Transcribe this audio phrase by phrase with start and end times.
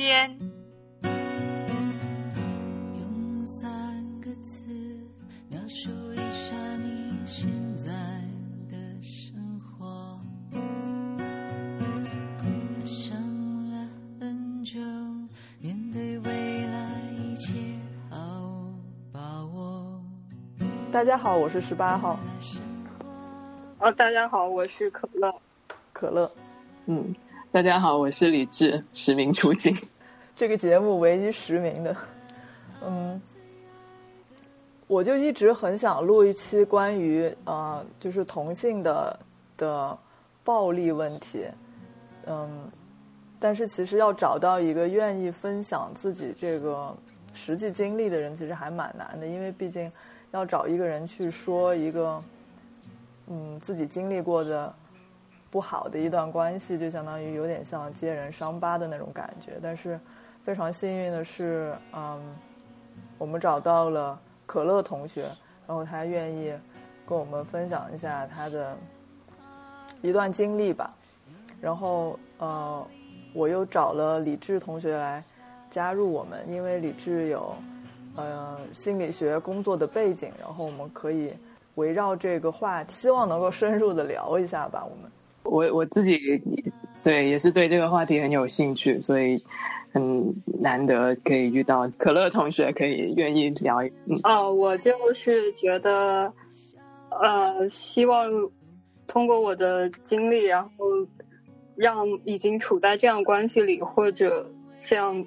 [0.00, 0.34] 先。
[2.96, 3.70] 用三
[4.22, 4.64] 个字
[5.50, 7.46] 描述一下你现
[7.76, 7.92] 在
[8.70, 10.18] 的生活。
[10.54, 10.58] 他
[12.82, 13.14] 想
[13.70, 13.86] 了
[14.18, 14.80] 很久，
[15.58, 17.52] 面对未来一切
[18.08, 18.72] 毫无
[19.12, 20.02] 把握。
[20.90, 22.18] 大家好，我是十八号
[23.78, 25.30] 哦，大家好，我是可乐。
[25.92, 26.32] 可乐。
[26.86, 27.14] 嗯，
[27.52, 29.76] 大家好，我是李志，实名出镜。
[30.40, 31.94] 这个节目唯一实名的，
[32.82, 33.20] 嗯，
[34.86, 39.20] 我就一直很想录一期关于呃，就是同性的
[39.58, 39.98] 的
[40.42, 41.44] 暴力问题，
[42.24, 42.70] 嗯，
[43.38, 46.96] 但是其实要找到一个愿意分享自己这个
[47.34, 49.92] 实际经历的人，其实还蛮难的，因为毕竟
[50.30, 52.24] 要找一个人去说一个，
[53.26, 54.74] 嗯，自己经历过的。
[55.52, 59.58] 不好的一段关系，就相当于有点像揭人伤疤的那种感觉。
[59.60, 59.98] 但是
[60.44, 62.20] 非常幸运的是，嗯，
[63.18, 65.22] 我们找到了可乐同学，
[65.66, 66.52] 然后他愿意
[67.06, 68.76] 跟我们分享一下他的
[70.02, 70.94] 一段经历吧。
[71.60, 72.86] 然后呃，
[73.34, 75.22] 我又找了李志同学来
[75.70, 77.54] 加入我们，因为李志有
[78.16, 81.32] 呃心理学工作的背景，然后我们可以
[81.74, 85.10] 围绕这个话题，希望能够深入的聊一下吧，我们。
[85.42, 86.18] 我我自己
[87.02, 89.44] 对也是对这个话题很有兴趣，所以
[89.92, 93.78] 很难得可以遇到可乐同学，可以愿意聊。
[94.22, 96.32] 哦，我就是觉得，
[97.10, 98.30] 呃，希望
[99.06, 100.70] 通过我的经历，然后
[101.76, 105.26] 让已经处在这样关系里或者这样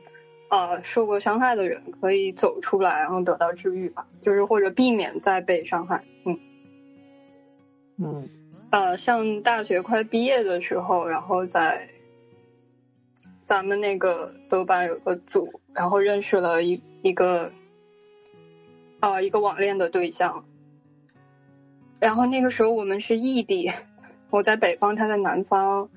[0.49, 6.03] 啊受过伤害的人可以走出来，然后得到治愈吧，就是或者避免再被伤害。
[6.25, 6.39] 嗯
[7.97, 8.29] 嗯。
[8.71, 11.87] 呃，上大学快毕业的时候，然后在
[13.45, 17.51] 咱们那个豆瓣有个组，然后认识了一一个
[18.99, 20.45] 啊一个网恋的对象。
[21.99, 23.71] 然后那个时候我们是异地，
[24.29, 25.89] 我在北方，他在南方。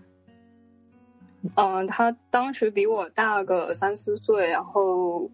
[1.55, 5.31] 嗯，他当时比我大个三四岁，然后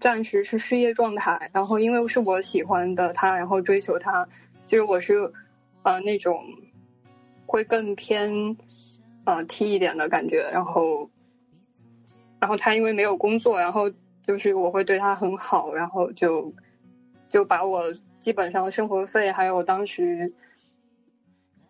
[0.00, 1.50] 暂时是失业状态。
[1.52, 4.28] 然后因为是我喜欢的他，然后追求他，
[4.66, 5.32] 就是我是。
[5.84, 6.44] 呃，那种
[7.44, 8.56] 会更偏
[9.24, 11.10] 啊 T 一点的感觉，然后，
[12.42, 13.88] 然后他因为没有工作，然后
[14.26, 16.52] 就是我会对他很好，然后就
[17.28, 20.32] 就把我基本上生活费还有当时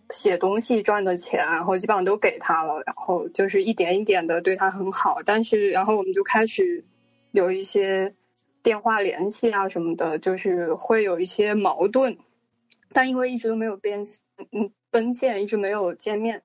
[0.09, 6.83] 写东西赚的钱，然后基本上都给他了，然后就是一点一点的对他很好，但是然后我们就开始
[7.33, 8.15] 有一些
[8.63, 12.17] 电话联系啊什么的，就是会有一些矛盾。
[12.95, 14.05] 但因为一直都没有变，
[14.53, 16.43] 嗯，奔现，一直没有见面，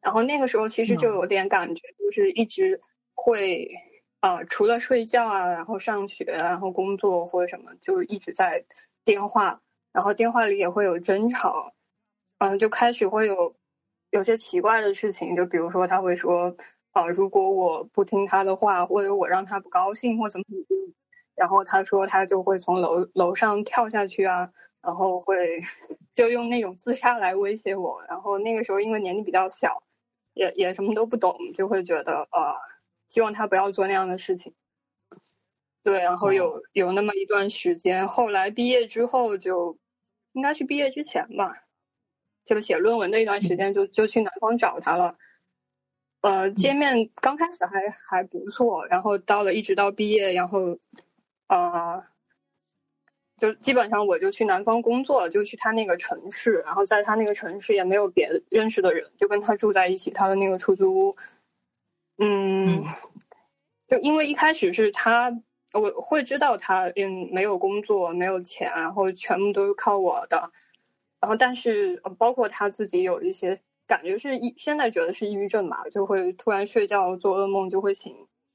[0.00, 2.80] 然后那个时候其实就有点感觉，就是一直
[3.16, 3.68] 会，
[4.20, 8.64] 啊，除了睡觉啊，然后上学，然后工作或者什么，就一直在
[9.04, 9.60] 电话，
[9.92, 11.72] 然后电话里也会有争吵，
[12.38, 13.56] 嗯，就开始会有
[14.10, 16.54] 有些奇怪的事情，就比如说他会说，
[16.92, 20.46] 啊，如果我不听他的话，或者我让他不高兴或怎么，
[21.34, 24.52] 然后他说他就会从楼楼上跳下去啊。
[24.82, 25.58] 然后会
[26.14, 29.82] 就用那种自杀来威胁我，然后那个时候因为年龄比较小，
[30.34, 32.54] 也也什么都不懂，就会觉得呃，
[33.08, 34.54] 希望他不要做那样的事情。
[35.82, 39.78] 对，然后有有那么一段时间，后来毕业之后就
[40.32, 41.52] 应该是毕业之前吧，
[42.44, 45.16] 就写论文的一段时间，就就去南方找他了。
[46.20, 50.78] 呃，见面刚开始还还不错，然后到了一直到毕业，然后
[51.46, 52.04] 啊。
[53.38, 61.16] 就基本上我就去南方工作，就去他那个城市，然后在他那个城市也没有别的认识的人，就跟他住在一起，他的那个出租屋。
[62.18, 62.84] 嗯，
[63.88, 65.30] 就因为一开始是他，
[65.72, 70.50] 我会知道他嗯没有工作，没有钱，然后全部都是靠我的。
[71.20, 78.14] 然后但是包括他自己有一些感觉是抑，现在觉得是抑郁症吧，就会突然睡觉做噩梦就会醒，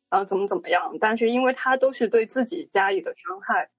[0.09, 0.97] 然后怎么怎么样。
[0.99, 3.69] 但是因为他都是对自己加以的伤害。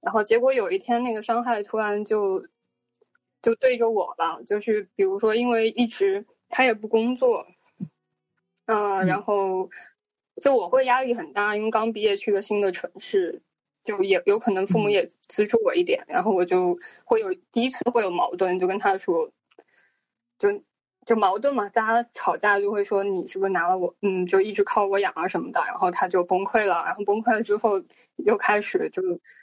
[0.00, 2.46] 然后结果有一天，那个伤害突然就
[3.40, 7.46] 就对着我了，就是比如说，因为一直他也不工作，
[8.66, 9.70] 嗯，然后
[10.40, 13.42] 就我会压力很大，因为刚毕业去个新的城市，
[13.82, 19.30] 就也有可能父母也资助我一点，然后我就会有第一次会有矛盾，就跟他说，
[20.38, 20.62] 就。
[21.06, 27.82] 就矛盾嘛，大家吵架就会说你是不是拿了我，嗯，就一直靠我养啊什么的，然后他就崩溃了，然后崩溃了之后
[28.16, 29.02] 又开始就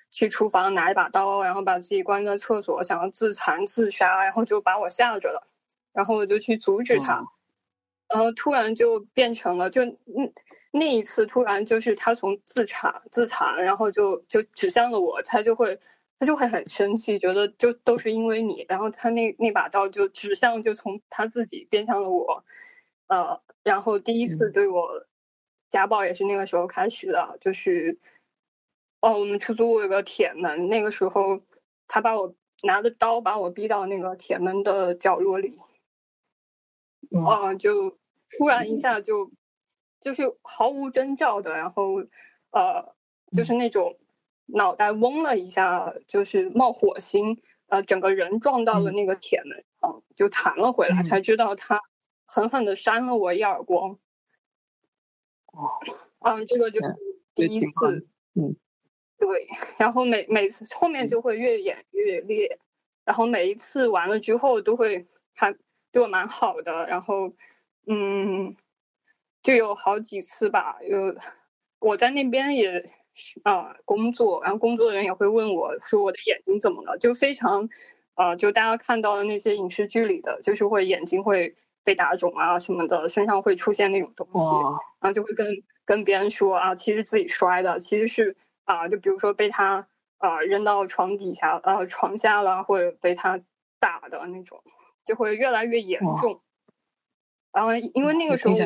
[0.09, 5.47] 去厨房拿一把刀，然后把自己关在厕所，想要自残自杀，然后就把我吓着了，
[5.93, 7.27] 然后我就去阻止他，
[8.13, 10.33] 然后突然就变成了就嗯，
[10.71, 15.79] 那一次突然就是他从自残自残，然后就就指向了我，他就会
[16.19, 22.43] 他就会很生气，觉得就都是因为你，然后他那那把刀就指向就从他自己变向了我，
[23.07, 25.05] 呃，然后第一次对我
[25.71, 27.97] 家暴也是那个时候开始的，就是
[28.99, 31.39] 哦，我们出租屋有个铁门，那个时候
[31.87, 35.57] 他把我拿着刀把我逼到那个铁门的角落里，
[37.25, 37.97] 啊，就
[38.37, 39.31] 突然一下就。
[40.03, 41.97] 就是毫无征兆的，然后，
[42.49, 42.95] 呃，
[43.37, 43.99] 就是那种
[44.47, 51.79] 脑袋嗡了一下，就是冒火星，呃，整个人撞到了那个铁门上，就弹了回来，才知道他
[52.25, 53.99] 狠狠的扇了我一耳光。
[55.45, 55.69] 哦，
[56.21, 56.95] 嗯，这个就是
[57.35, 58.55] 第一次，嗯，
[59.19, 59.47] 对，
[59.77, 62.57] 然后每每次后面就会越演越烈，
[63.05, 65.55] 然后每一次完了之后都会还
[65.91, 67.31] 对我蛮好的，然后，
[67.87, 68.55] 嗯。
[69.43, 71.15] 就有好几次吧，有
[71.79, 72.87] 我在那边也
[73.43, 77.67] 啊工作，然后工作的人也会问我说我的眼睛怎么了，就非常
[78.13, 84.45] 啊，就大家看到的那些影视剧里的，就是会眼睛会被打肿啊什么的，身上会出现那种东西，
[85.01, 85.47] 然后就会跟
[85.85, 89.87] 跟别人说啊，其实自己摔的，其实是啊，就比如说被他
[90.19, 93.41] 啊扔到床底下啊床下了，或者被他
[93.79, 94.61] 打的那种，
[95.03, 96.43] 就会越来越严重。
[97.51, 98.57] 然后因为那个时候我。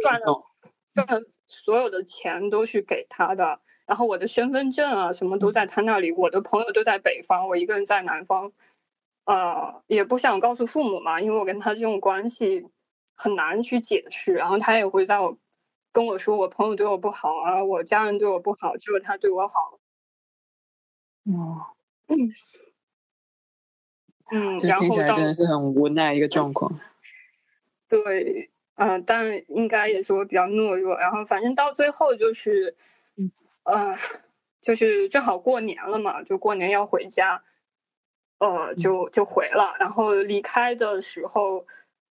[0.00, 0.46] 赚了
[0.94, 8.52] 赚了所有的钱都是给他的，然后我的身份证啊什么都在他那里，我的朋友都在北方，我一个人在南方，
[9.24, 12.68] 呃，也不想告诉父母嘛，因为我跟他这种关系
[13.16, 15.36] 很难去解释，然后他也会在我
[15.90, 19.80] 跟我说我朋友对我不好啊，我家人对我不好，只有他对我好。
[21.24, 21.66] 哦，
[22.06, 22.32] 嗯，
[24.30, 26.78] 嗯，这听起来真的是很无奈一个状况。
[27.90, 28.50] 对。
[28.76, 32.74] 嗯，但应该也是我比较懦弱，然后反正到最后就是，
[33.64, 33.94] 呃，
[34.62, 37.44] 就是正好过年了嘛，就过年要回家，
[38.38, 39.76] 呃，就就回了。
[39.78, 41.66] 然后离开的时候，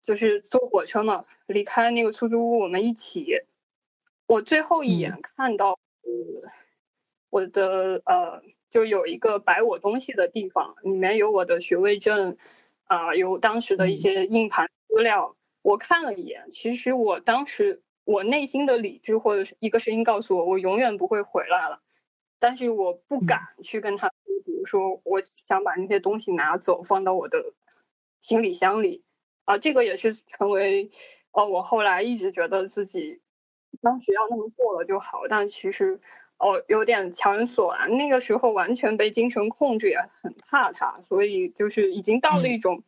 [0.03, 3.43] 就是坐火车嘛，离开那个出租屋，我们一起。
[4.27, 5.79] 我最后一眼看到，
[7.31, 12.37] 我的呃，就有一个摆我东西的地方，里面有我的学位证，
[12.87, 15.36] 啊，有当时的一些硬盘资料。
[15.67, 21.83] 我看了一眼，其实我当时我内心的理智或者是一个声音告诉我，我永远不会回来了，
[22.39, 24.09] 但是我不敢去跟他，
[24.45, 27.53] 比如说我想把那些东西拿走，放到我的
[28.21, 29.03] 行李箱里，
[29.45, 30.89] 啊，这个也是成为，
[31.33, 33.21] 哦，我后来一直觉得自己
[33.83, 35.99] 当时要那么做了就好，但其实
[36.39, 42.85] 哦有点强人所难，那个时候完全被精神控制，也很怕他，所以就是已经到了一种，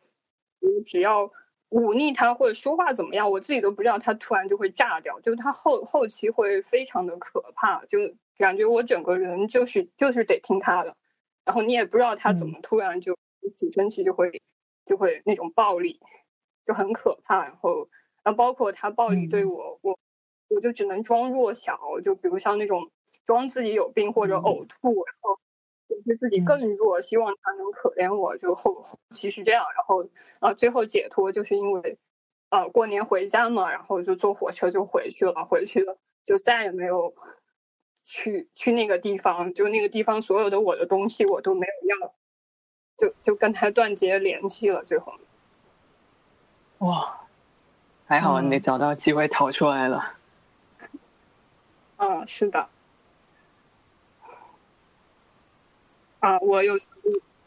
[0.61, 1.29] 你只要。
[1.69, 7.99] 忤逆他或者说话怎么样，我自己都不知道，他突然就会炸掉，就他后后期会非常的可怕，就
[8.37, 10.95] 感觉我整个人就是就是得听他的，
[11.45, 13.17] 然后你也不知道他怎么突然就
[13.57, 14.41] 挺生气就会
[14.85, 15.99] 就会那种暴力，
[16.65, 17.89] 就很可怕，然后
[18.23, 19.97] 然后包括他暴力对我，我
[20.49, 22.89] 我就只能装弱小，就比如像那种
[23.25, 25.39] 装自己有病或者呕吐，然后。
[25.89, 30.07] 就是自己更弱，希望他能可怜我，就后后期是这样，然后
[30.39, 31.97] 啊，最后解脱就是因为，
[32.49, 37.15] 呃，过年回家嘛，然后就坐火车就回去了，回去了就再也没有
[38.03, 42.13] 去去那个地方，就那个地方所有的我的东西我都没有要，
[42.95, 45.13] 就就跟他断绝联系了，最后。
[46.79, 47.21] 哇，
[48.05, 50.13] 还好你找到机会逃出来了。
[51.97, 52.69] 嗯，是的。
[56.19, 56.77] 啊，我有。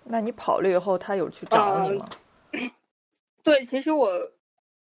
[0.04, 2.08] 那你跑了以后，他有去找你吗？
[3.42, 4.30] 对，其实我，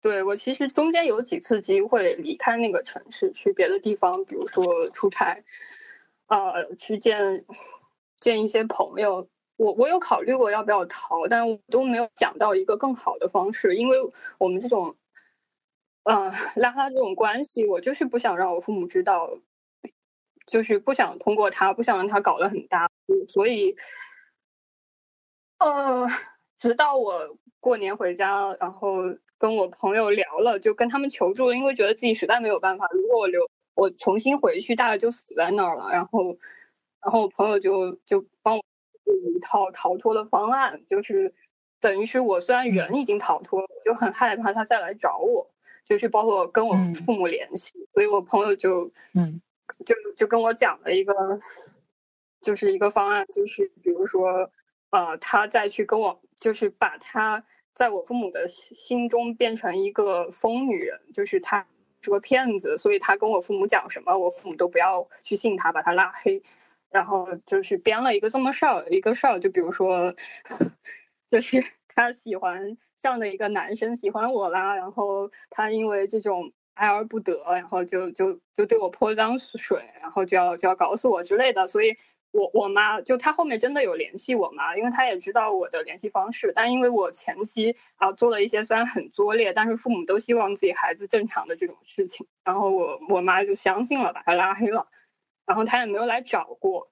[0.02, 5.44] 对我其实中间有几次机会离开那个城市，去别的地方，比如说出差，
[6.28, 7.46] 呃，去见
[8.20, 9.28] 见一些朋友。
[9.58, 13.98] 我我有考虑过要不要逃，但我都没有想到一个更好的方式，因为
[14.38, 14.96] 我们这种，
[16.04, 19.38] 呃，拉拉这种关系，我就是不想让我父母知道。
[20.46, 22.90] 就是不想通过他，不想让他搞得很大，
[23.28, 23.76] 所以，
[25.60, 26.08] 呃，
[26.60, 28.98] 直到我过年回家，然后
[29.38, 35.90] 跟我朋友聊了，就跟他们求助了，因为觉得自己实在没有办法，如果我留我重新回去，大概就死在那儿了。
[35.92, 36.38] 然后，
[37.02, 38.64] 然后我朋友就就帮我
[39.36, 41.34] 一套逃脱的方案，就是
[41.80, 45.50] 等于是我虽然人已经逃脱了，就很害怕他再来找我，
[45.86, 46.76] 就是包括跟我
[47.06, 49.42] 父母联系，所以我朋友就嗯。
[49.84, 51.40] 就就跟我讲了一个，
[52.42, 54.52] 就是一个方案，就是比如说，
[54.92, 61.68] 呃，他再去跟我，就是把他在我父母的心中变成一个疯女人，就是他
[62.02, 66.42] 是个骗子，所以他跟我父母讲什么，我父母都不要去信他，把他拉黑。
[66.92, 70.16] 然后就是编了一个这么事儿，一个事儿，就比如说，
[71.30, 81.96] 就是他喜欢上的一个男生喜欢我啦，然后他因为这种爱而不得，然后就就就对我泼脏水，然后就要就要搞死我之类的，所以。
[82.38, 94.90] 我我妈就她后面真的有联系我妈，因为她也知道我的联系方式，但因为我前期啊做了一些虽然很拙劣，但是父母都希望自己孩子正常的这种事情，然后我我妈就相信了，把他拉黑了，
[95.46, 96.90] 然后他也没有来找过，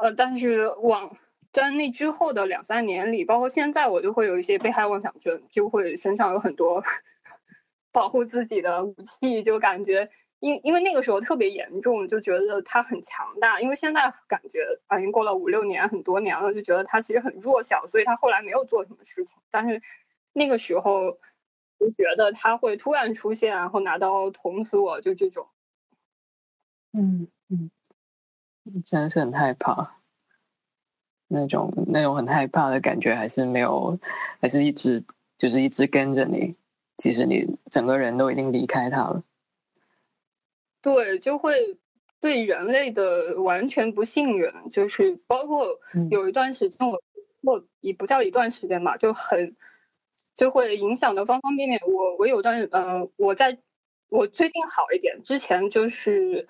[0.00, 1.14] 呃，但是往
[1.52, 6.82] 在那之后的两三年里，包括现在，我就会有一些被害妄想症，就会身上有很多
[7.94, 10.10] 保护自己的武器，就感觉。
[10.40, 13.60] 因因为那个时候特别严重，就觉得他很强大。
[13.62, 14.58] 因为现在感觉
[14.88, 19.38] 啊，已经过了五六年，很多年了，就觉得他其实很弱小，所以他后来没有做什么事情。
[19.50, 19.80] 但是
[20.34, 21.12] 那个时候
[21.78, 25.46] 就觉得他会突然出现，然后拿刀捅死我，就这种。
[26.92, 27.70] 嗯嗯，
[28.84, 29.96] 真的是很害怕，
[31.28, 33.98] 那种那种很害怕的感觉，还是没有，
[34.42, 35.04] 还是一直
[35.38, 36.54] 就是一直跟着你。
[36.96, 39.22] 其实你整个人都已经离开他了。
[40.80, 41.78] 对，就会
[42.20, 47.02] 对人类的完全不信任，就是包括有一段时间，我
[47.40, 49.56] 我也不叫一段时间吧，就很
[50.36, 51.80] 就会影响的方方面面。
[51.86, 53.58] 我我有段呃，我在
[54.08, 56.46] 我最近好一点，之前就是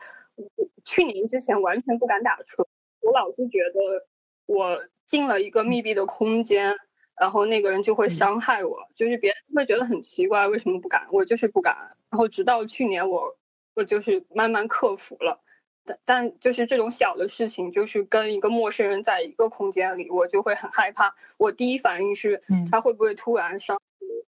[0.85, 2.67] 去年之前完全不敢打车，
[3.01, 4.07] 我老是觉得
[4.47, 6.77] 我进了一个密闭的空间，
[7.21, 11.07] 然后那个人就会伤害我，就是别人会觉得很奇怪，为什么不敢？
[11.13, 11.97] 我就是不敢。
[12.11, 13.37] 然后直到去年我。
[13.77, 15.43] 我就是慢慢克服了，
[15.85, 21.17] 但但就是这种小的事情，就是跟一个陌生人在一个空间里，我就会很害怕。
[21.39, 22.41] 我第一反应是，
[22.71, 23.77] 他会不会突然伤？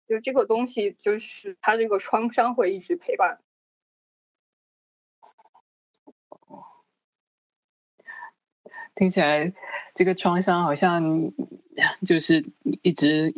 [0.07, 3.39] 就这个东西，就是他这个创伤会一直陪伴。
[8.97, 9.53] 听起来
[9.95, 11.31] 这个创伤好像
[12.05, 12.45] 就是
[12.81, 13.33] 一直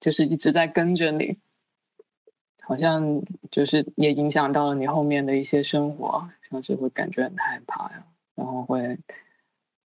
[0.00, 1.36] 就是一直在跟着你。
[2.66, 8.96] 好像就是也影响到了你后面的一些生活，像是会感觉很害怕呀，然后会，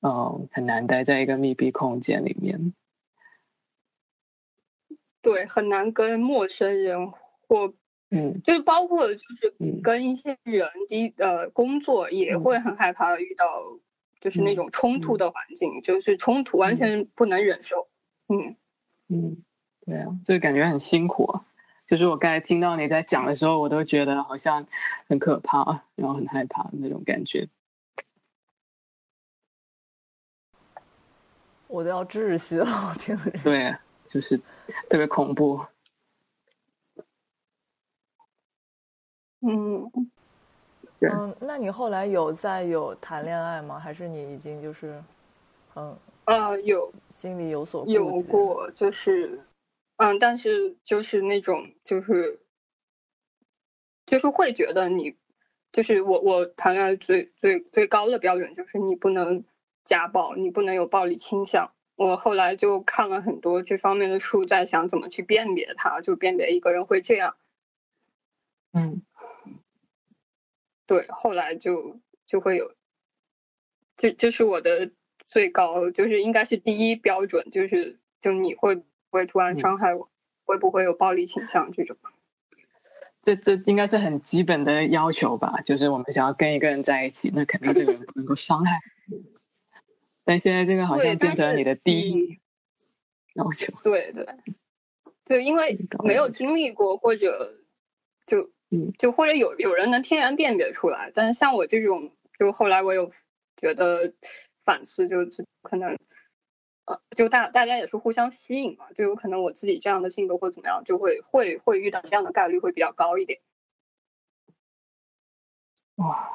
[0.01, 2.75] 嗯，很难待在一个密闭空间里面。
[5.23, 7.13] 对，很难跟陌生人
[7.47, 7.73] 或，
[8.11, 13.47] 嗯，就是包括就是跟一些人的呃工作也会很害怕遇到，
[14.25, 17.89] 就是那种冲突的环境，就是冲突完全不能忍受。
[18.29, 18.57] 嗯
[19.09, 19.45] 嗯，
[19.85, 21.41] 对啊，就感觉很辛苦。
[21.87, 24.67] 就是我刚才听到你在讲的时候，我都觉得好像
[25.11, 27.51] 很可怕，然后很害怕那种感觉。
[31.67, 33.31] 我都要窒息了，我听着。
[33.43, 33.77] 对，
[34.07, 34.41] 就是
[34.89, 35.67] 特别恐怖。
[39.43, 39.91] 嗯。
[41.13, 43.79] 嗯，那你后来有再有谈恋爱吗？
[43.79, 45.03] 还是你已经就是，
[45.75, 45.97] 嗯？
[46.27, 46.93] 呃，有。
[47.11, 49.41] 心里有所有过，就是。
[49.97, 52.41] 嗯，但是就是那种，就是
[54.05, 55.15] 就是会觉得你，
[55.73, 59.45] 就是我我谈恋爱最最最高的标准就是你不能
[59.85, 61.71] 家暴，你不能有暴力倾向。
[61.95, 67.37] 我后来就看了很多这方面的书，在想怎么去辨别它，就辨别一个人会这样。
[68.73, 69.03] 嗯，
[70.87, 72.75] 对，后来就就会有，
[73.97, 74.91] 就就是我的
[75.27, 78.85] 最高，就是应该是第一标准，就是就你会不。
[79.15, 80.11] 会突然伤害我，
[80.45, 81.97] 会不会有暴力倾向这种？
[83.23, 85.61] 这这应该是很基本的要求吧？
[85.65, 88.81] 就是我们想要跟一个人在一起，那肯定这个人不能够伤害。
[90.25, 92.41] 但现在这个好像变成了你的第一
[93.35, 93.73] 要求。
[93.85, 94.27] 对对
[95.25, 97.55] 对，因为没有经历过，或者
[98.27, 103.11] 就嗯，就或者有有人能天然辨别出来，但是像我这种，就后来我有
[103.57, 104.13] 觉得
[104.65, 105.19] 反思，就
[105.63, 105.97] 可能。
[106.87, 113.41] 呃，就大大家也是互相吸引嘛，就有可能我自己这样的性格或怎么样，就会会会遇到这样的概率会比较高一点。
[115.95, 116.31] 哇，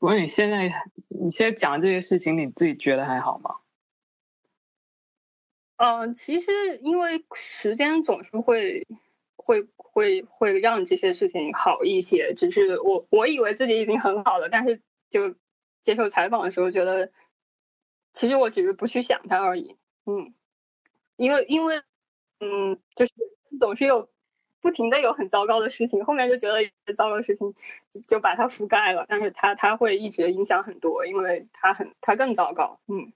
[0.00, 3.58] 不过你现在你现在讲这些事情，你自己觉得还好吗？
[5.76, 8.84] 嗯，其实因为时间总是会
[9.46, 15.34] 会会会让这些事情好一些，只是我我以为自己已经很好了，但是就
[15.80, 17.10] 接受采访的时候觉得。
[18.18, 19.76] 其实我只是不去想它而已，
[20.06, 20.32] 嗯，
[21.16, 21.82] 因为因为，
[22.40, 23.12] 嗯，就是
[23.60, 24.08] 总是有
[24.62, 27.54] 不停的有很糟糕的事情，后面就觉得糟糕的事情
[28.08, 33.12] 就把它覆盖了，但是它它会一直影响很多，因为它很它更糟糕，嗯，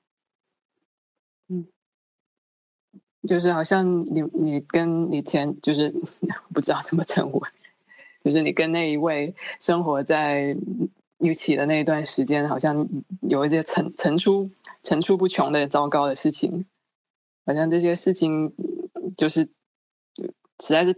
[3.28, 5.94] 就是好像你你跟你前就是
[6.54, 7.42] 不知道怎么称呼，
[8.24, 10.56] 就是你跟那一位生活在
[11.18, 12.88] 一起的那一段时间，好像
[13.20, 14.48] 有一些层层出
[14.82, 16.64] 层出不穷的糟糕的事情，
[17.44, 18.54] 好像这些事情
[19.16, 19.50] 就是
[20.60, 20.96] 实在是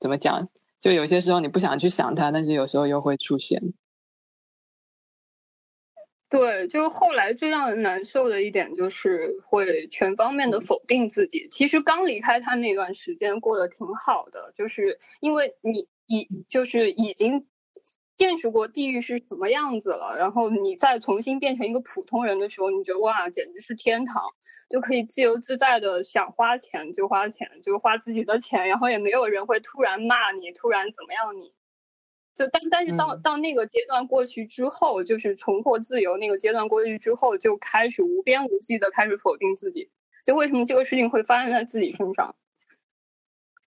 [0.00, 0.48] 怎么讲，
[0.80, 3.72] 就有些时候你不想去想它，但是有时候又会出现。
[6.38, 11.48] 对，就后来最让人难受的一点就是会全方面的否定自己。
[11.50, 17.46] 其实刚离开他那段时间过得挺好的，就是因为你已就是已经
[18.16, 24.22] 见识过地狱是什么样子了，然后你再重新变成一个普通人的时候，你觉得哇，简直是天堂，
[24.68, 31.52] 就可以自由自在的想花钱就花钱，就花自己的钱，然后也没有人会突然骂你，突然怎么样你。
[32.36, 39.90] 就但但是到到那个阶段过去之后，就是重获自由那个阶段过去之后，就开始无边无际的开始否定自己。
[40.22, 42.36] 就为什么这个事情会发生在自己身上？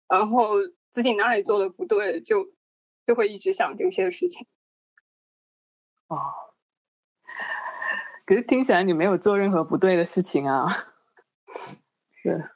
[0.09, 0.55] 然后
[0.89, 2.53] 自己哪里做的不对，就
[3.07, 4.47] 就会一直想这些事情。
[6.07, 6.33] 哦，
[8.25, 10.69] 可是听起来你没有做任何不对的事情啊。
[12.25, 12.54] 对。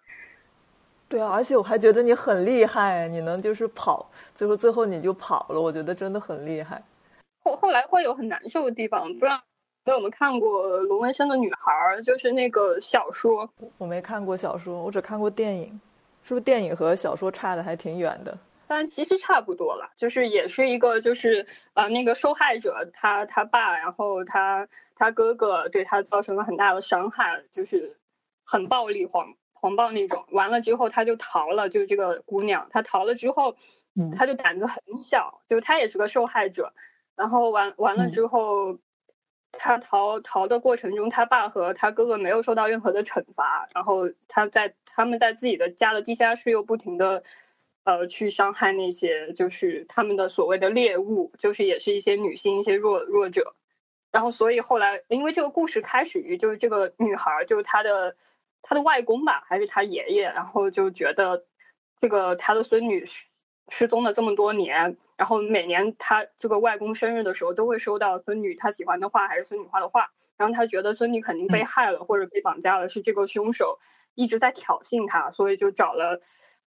[1.09, 6.83] 对啊，而且我还觉得你很厉害，你能就是跑，最后最后你就跑了，我觉得真的很厉害。
[7.43, 9.41] 后后来会有很难受的地方，不知道
[9.87, 13.49] 有没有看过罗文生的女孩，就是那个小说。
[13.79, 15.81] 我没看过小说，我只看过电影，
[16.25, 18.37] 是不是电影和小说差的还挺远的？
[18.67, 27.97] 但其实差不多了，就是也是一个就是呃那个受害者他他爸，然后他他哥哥对他造成了很大的伤害，就是
[28.45, 29.33] 很暴力狂。
[29.61, 33.57] 狂暴那种，完了之后他就逃了，就是这个姑娘，她逃了之后，
[33.97, 36.73] 嗯，她就胆子很小，就她也是个受害者，
[37.17, 38.79] 然后完完了之后，
[39.51, 47.25] 她逃逃的过程中，他爸和他哥哥没有受到任何的惩罚，然后他在他们在自己的家的地下室又不停的，
[47.83, 53.57] 呃，去伤害那些就是他们的所谓的猎物，就是也是一些女性一些弱弱者，
[54.13, 58.15] 然后所以后来因为这个故事开始于就是这个女孩就是她的。
[58.63, 61.45] 他的外公吧，还是他爷爷，然后就觉得
[62.01, 63.05] 这个他的孙女
[63.69, 73.79] 失踪了这么多年，然后每年他这个外公生日的时候都会收到孙女他喜欢的画还是孙女画的画，然后他觉得孙女肯定被害了或者被绑架了，是这个凶手
[74.15, 76.21] 一直在挑衅他，所以就找了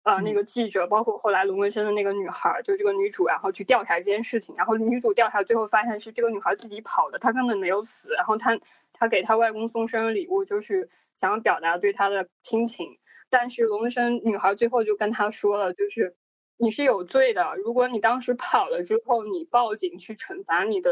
[0.02, 8.58] 呃那个记者，包括后来龙纹身的那个女孩，就这个女主，然后去调查这件事情，然后女主调查最后发现是这个女孩自己跑的，她根本没有死，然后她
[8.92, 10.88] 她给她外公送生日礼物就是。
[11.20, 16.16] 想要表达对她的亲情，但是龙生女孩最后就跟他说了，就是
[16.56, 17.56] 你是有罪的。
[17.56, 20.90] 如果你当时跑了之后，你报警去惩罚你的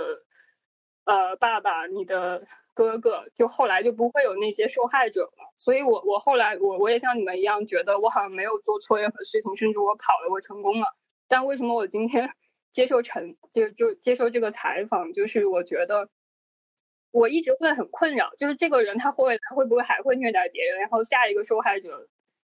[1.08, 2.42] 呃爸爸、你的
[2.74, 5.54] 哥哥，就后来就不会有那些受害者了。
[5.56, 10.86] 所以，我我后来我我也像你们一样，觉得我好像没有做错任何事情，甚至我跑了，我成功了。
[11.26, 12.30] 但为什么我今天
[12.70, 16.08] 接受成就就接受这个采访，就是我觉得。
[17.10, 20.78] 我一直会很困扰，就是这个人他会他会不会还会虐待别人？
[20.78, 22.06] 然后下一个受害者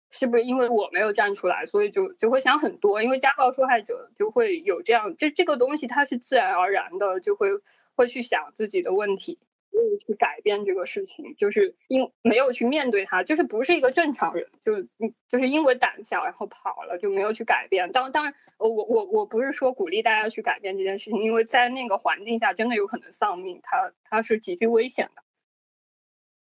[0.09, 3.03] 是不是因为我没有站出来，所以就就会想很多？
[3.03, 7.49] 因为家暴受害者就会有这样，这这个东西它是自然而然的，就会
[7.97, 9.39] 会去想自己的问题。
[9.69, 17.91] 没有去改变这个事情，就是因没有去面对他，就是不是一个正常人，就嗯，就是因为胆小然后跑了，就没有去改变。
[17.91, 25.21] 当当然，我我我不是说鼓励大家去改变这件事情，因为在那个环境下真的有可能丧命，他他是极具危险的。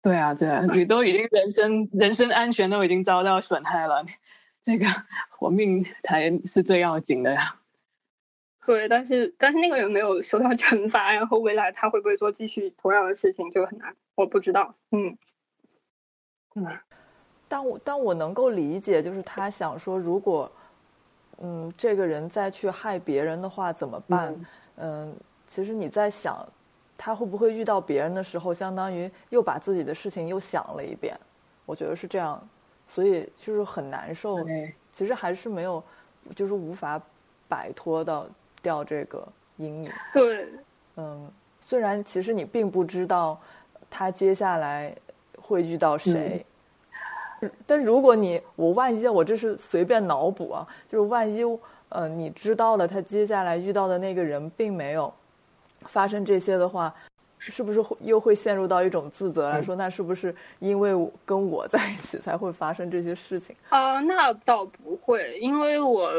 [0.01, 4.07] 对啊，对啊，你都已经人身人身安全都已经遭到损害了，
[4.63, 4.87] 这个
[5.37, 7.61] 活命才是最要紧的呀。
[8.69, 14.75] 对，但是但是那个人没有受到惩罚，然后未来他会不会做继续同样的事情就很难，我不知道。
[14.91, 15.17] 嗯，
[16.55, 16.79] 嗯，
[17.49, 20.53] 但我但我能够理解，就是他想说，如果
[21.39, 24.37] 嗯这个人再去害别人的话怎么办？
[24.77, 26.47] 嗯，其实你在想
[26.99, 31.19] 他会不会遇到别人的时候，相当于又把自己的事情又想了一遍。
[31.65, 32.47] 我觉得是这样，
[32.87, 34.37] 所以就是很难受。
[34.93, 35.83] 其实还是没有，
[36.37, 37.01] 就是无法
[37.49, 38.27] 摆脱到。
[38.63, 39.91] 掉这个阴影。
[40.13, 40.49] 对，
[40.97, 43.41] 嗯，虽然其实你并不知道
[43.91, 44.95] 他接下来
[45.41, 46.45] 会遇到谁，
[47.67, 51.43] 但如果你我万一我这是随便脑补啊，就是万一
[51.89, 55.13] 呃你知道了他接下来遇到的那个人并没有
[55.87, 56.95] 发生这些的话，
[57.39, 60.91] 是不是会又会陷入到一种自责来说，那是不是因为
[61.25, 63.55] 跟我在一起才会发生这些事情？
[63.69, 66.11] 啊，那倒不会，因为我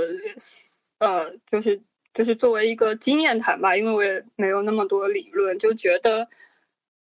[0.99, 1.80] 呃就是。
[2.13, 6.28] 就是作为一个经验谈吧，因为我也没有那么多理论，就觉得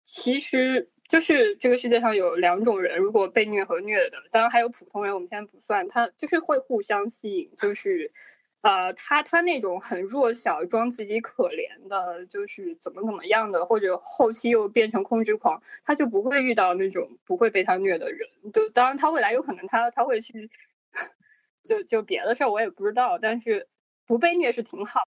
[0.04, 8.12] 其实就是这个世界上有两种人，如果被虐和虐的，当然还有普通人，我们现在不算，他就是会互相吸引，就是
[8.60, 18.28] 呃，他他那种很弱小、装自己可怜的，就是怎么怎么样的，或者后期又变成控制狂，他就不会遇到那种不会被他虐的人。
[18.52, 20.50] 就当然，他未来有可能他他会去，
[21.62, 23.68] 就就别的事儿我也不知道，但是
[24.08, 25.02] 不被虐是挺好。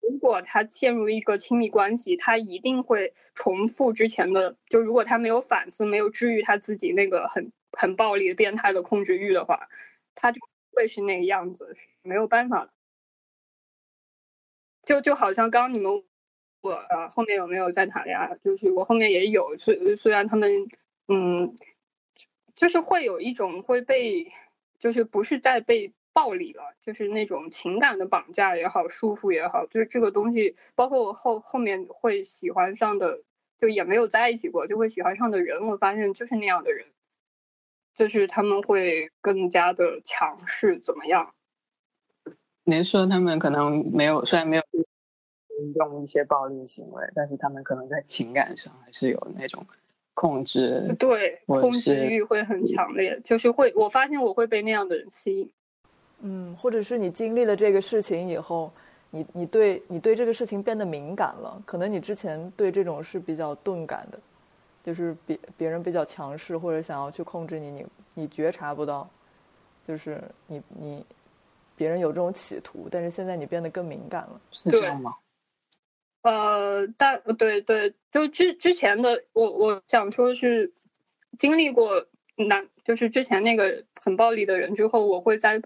[0.00, 4.56] 如果他陷入一个亲密关系，他一定会重复之前的。
[4.66, 9.68] 就如果他没有反思，没有治愈他自己那个很很暴力、变态的控制欲的话，
[10.16, 10.40] 他就
[10.72, 12.72] 会是那个样子，没有办法的。
[14.84, 16.02] 就就好像刚刚你们
[16.62, 18.36] 我呃后面有没有在谈恋爱？
[18.40, 20.66] 就是我后面也有，虽虽然他们
[21.06, 21.54] 嗯，
[22.56, 24.32] 就是会有一种会被，
[24.80, 33.22] 就是不是在被暴力了，就是那种情感的绑架也好，束缚也好，就是这个东西，包括我后后面会喜欢上的，
[33.58, 36.86] 就也没有在一起过，就会喜欢上的人，我发现就是那样的人，
[37.94, 41.32] 就是他们会更加的强势，怎么样？
[42.64, 44.62] 您说他们可能没有，虽然没有
[45.74, 49.66] 用一些暴力行为，但是他们可能在情感上还是有那种
[50.14, 55.50] 控制，对，控制欲会很强烈，就是会，我发现我会被那样的人吸引。
[56.22, 58.72] 嗯，或者是你经历了这个事情以后，
[59.10, 64.18] 你你对你对这个事情变得敏感了，可能你之前对这种是比较钝感的，
[64.82, 69.08] 就是别别人比较强势或者想要去控制你，你你觉察不到，
[69.86, 71.04] 就是你你
[71.76, 74.40] 别人有这种企图，但是现在你变得更敏感了。
[74.50, 75.14] 是这样吗？
[76.22, 80.72] 呃，但对对，就之之前的我我想说是
[81.36, 82.06] 经历过
[82.36, 85.60] 男，就是之前那个很暴力的人之后，我会在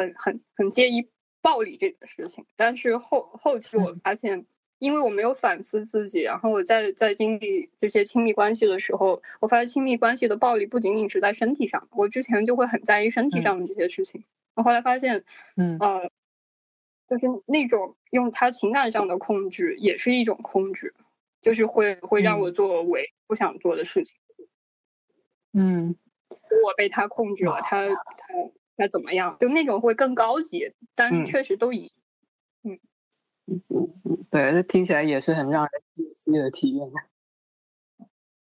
[0.00, 1.10] 很很很介意
[1.42, 2.46] 暴力这个事情。
[2.56, 4.46] 但是后后期我发现，
[4.78, 14.24] 因为我没有反思自己，然后我在在经历这些亲密关系的时候，我发现亲密关系的暴力不仅仅是在身体上，我之前就会很在意身体上的这些事情。
[14.54, 15.24] 我后来发现，
[15.56, 16.10] 嗯呃，
[17.08, 20.94] 就是那种用他情感上的控制，也是一种控制，
[21.42, 24.18] 就是会会让我做为不想做的事情。
[25.52, 25.96] 嗯
[26.64, 28.34] 我被他控制了，他他
[28.80, 29.36] 他怎么样？
[29.38, 31.92] 就那种会更高级，但是嗯确实都一
[32.62, 32.80] 嗯
[33.46, 36.90] 嗯，对，这听起来也是很让人窒息的体验。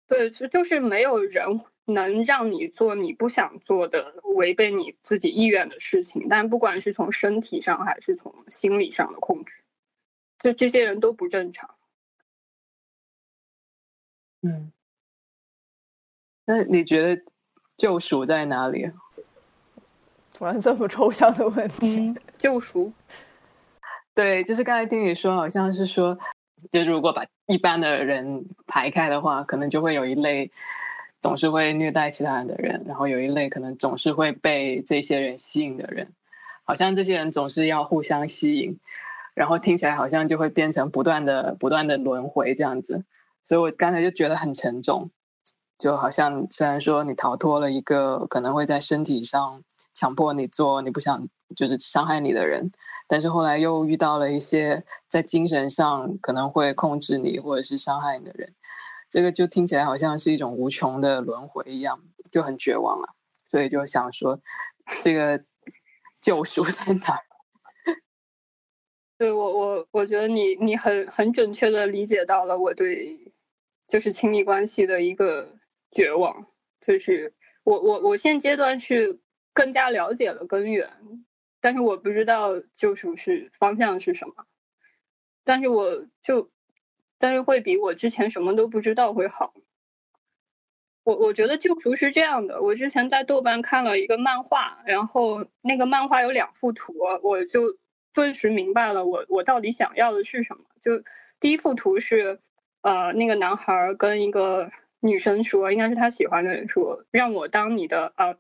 [0.09, 6.27] 对，就就是没有人能让你做你不想做的、违背你自己意愿的事情。
[6.29, 9.55] 但不管是从身体上还是从心理上的控制，
[10.41, 11.77] 就这些人都不正常。
[14.43, 14.73] 嗯，
[16.45, 17.23] 那你觉得
[17.77, 18.91] 救赎在哪里？
[20.35, 22.93] 突然这么抽象的问题，嗯，救赎。
[24.15, 26.19] 对，就是刚才听你说，好像是说，
[26.71, 30.51] 就是如果把一般的人排开的话，可能就会有一类
[31.23, 36.13] 总是会虐待其他人的人，然后有一类可能总是会被这些人吸引的人，
[36.65, 38.79] 好像这些人总是要互相吸引，
[39.35, 43.05] 然后听起来好像就会变成不断的、不断的轮回这样子。
[43.45, 45.11] 所以我刚才就觉得很沉重，
[45.79, 49.63] 就好像虽然说你逃脱了一个可能会在身体上
[49.95, 52.73] 强迫你做你不想就是伤害你的人。
[53.07, 58.55] 但是后来又遇到了一些在精神上可能会控制你或者是伤害你的人，
[59.11, 63.15] 这个就听起来好像是一种无穷的轮回一样，就很绝望了。
[63.51, 64.41] 所以就想说，
[65.03, 65.45] 这个
[66.21, 67.21] 救赎在哪？
[69.19, 73.33] 对我，我我觉得你你很很准确的理解到了我对
[73.87, 75.57] 就是亲密关系的一个
[75.93, 76.47] 绝望，
[76.81, 79.21] 就是我我我现阶段是
[79.55, 80.91] 更加了解了根源。
[81.61, 84.45] 但是我不知道救赎是方向是什么，
[85.45, 86.51] 但是我就，
[87.17, 89.55] 但是会比我之前什么都不知道会好。
[91.05, 97.61] 我我觉得救赎是这样的，我之前在豆瓣看了一个漫画，然后那个漫画有两幅图，我就
[98.13, 100.65] 顿时明白了我我到底想要的是什么。
[100.81, 101.03] 就
[101.41, 102.41] 第一幅图是，
[102.83, 108.37] 呃，那个男孩跟一个女生说，应该是他喜欢的人说，让我当你的呃，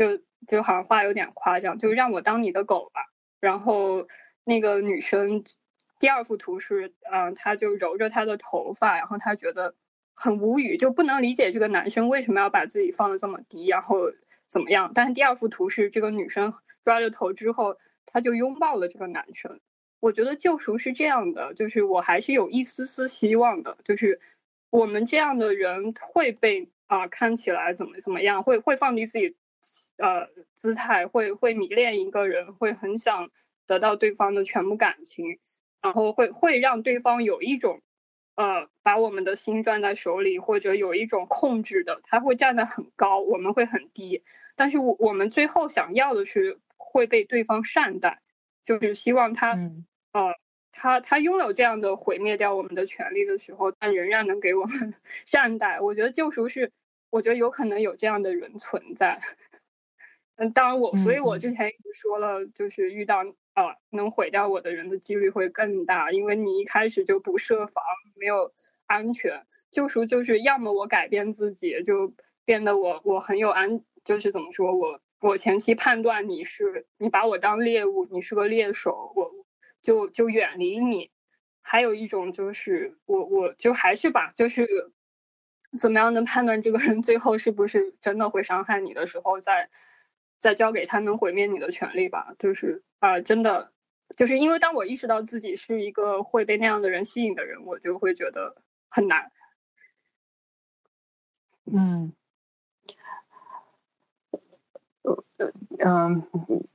[0.00, 0.22] 就。
[0.48, 3.12] 就好像话有点夸张，就让我当你的狗吧。
[3.40, 4.08] 然后
[4.42, 5.44] 那个女生
[5.98, 9.74] 第二幅图是，嗯，她就揉着她的头发，然后她觉得
[10.14, 13.98] 很无语，就不能理解这个男生为什么要把自己放的这么低，然后
[14.48, 14.92] 怎么样。
[14.94, 16.54] 但是第二幅图是这个女生
[16.86, 19.60] 抓着头之后，她就拥抱了这个男生。
[20.00, 24.18] 我觉得救赎是这样的，就是我还是有一丝丝希望的，就是
[24.70, 29.36] 我们这样的人会被啊、看起来怎么怎么样，会会放低自己。
[30.00, 33.30] 呃，姿态会会迷恋一个人，会很想
[33.66, 35.38] 得到对方的全部感情，
[35.82, 37.82] 然后会会让对方有一种
[38.34, 44.22] 呃把我们的心攥在手里，或者有一种控制的，他会站得很高，我们会很低。
[44.56, 48.22] 但是我我们最后想要的是会被对方善待，
[48.64, 50.34] 就是希望他，嗯呃，
[50.72, 54.94] 他他拥有这样的毁灭掉我们的权利的时候，但仍然能给我们
[55.26, 55.80] 善待。
[55.80, 56.72] 我觉得救赎是，
[57.10, 59.20] 我觉得有可能有这样的人存在。
[60.40, 63.18] 嗯，当然我，所以我之前一直说了，就是遇到
[63.54, 68.50] 呃能毁掉我的人的几率会更大，因为你一开始就不设防，没有
[68.86, 69.44] 安全。
[69.70, 72.14] 救赎就是要么我改变自己，就
[72.46, 79.30] 变得我我很有安，就是怎么说我我前期判断你是你把我当猎物，你是个猎手，我
[79.82, 81.10] 就就远离你。
[81.60, 84.66] 还有一种就是我我就还是把就是
[85.78, 89.68] 怎么样能判断这个人最后是不是真的会伤害你的时候再。
[90.40, 93.72] 再交给他能毁灭你的权利吧，就是啊，真的，
[94.16, 98.56] 就是因为当我意识到自己是一个会被那样的人吸引的人，我就会觉得
[98.88, 99.30] 很难。
[101.66, 102.14] 嗯，
[105.78, 106.26] 嗯，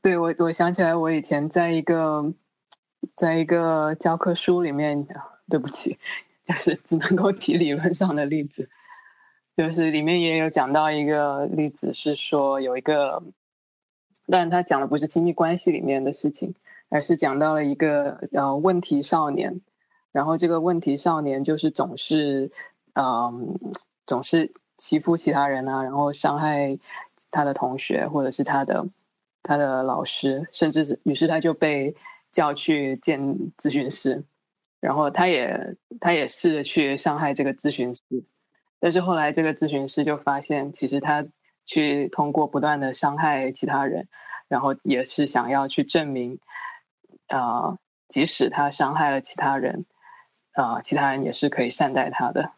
[0.03, 2.35] 对我，我想起来，我以前在一个，
[3.15, 5.07] 在一个教科书里面，
[5.49, 5.97] 对不起，
[6.43, 8.69] 就是只能够提理论上的例子，
[9.57, 13.23] 就是里面也有讲到一个例子，是说有一个。
[14.27, 16.55] 但他讲的不是亲密关系里面的事情，
[16.89, 19.61] 而是讲到了一个呃问题少年，
[20.11, 22.51] 然后这个问题少年就是总是，
[22.93, 23.59] 嗯，
[24.07, 26.79] 总是欺负其他人啊，然后伤害
[27.29, 28.87] 他的同学或者是他的
[29.43, 31.95] 他的老师，甚至是于是他就被
[32.31, 34.23] 叫去见咨询师，
[34.79, 38.01] 然后他也他也试着去伤害这个咨询师，
[38.79, 41.27] 但是后来这个咨询师就发现其实他。
[41.65, 44.07] 去通过不断的伤害其他人，
[44.47, 46.39] 然后也是想要去证明，
[47.27, 49.85] 啊，即使他伤害了其他人，
[50.53, 52.51] 啊，其他人也是可以善待他的。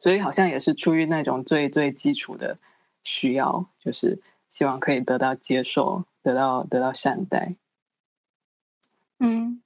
[0.00, 2.56] 所以好像也是出于那种最最基础的
[3.04, 7.54] 需要，就是希望可以得到接受，得到得到善待。
[9.20, 9.62] 嗯，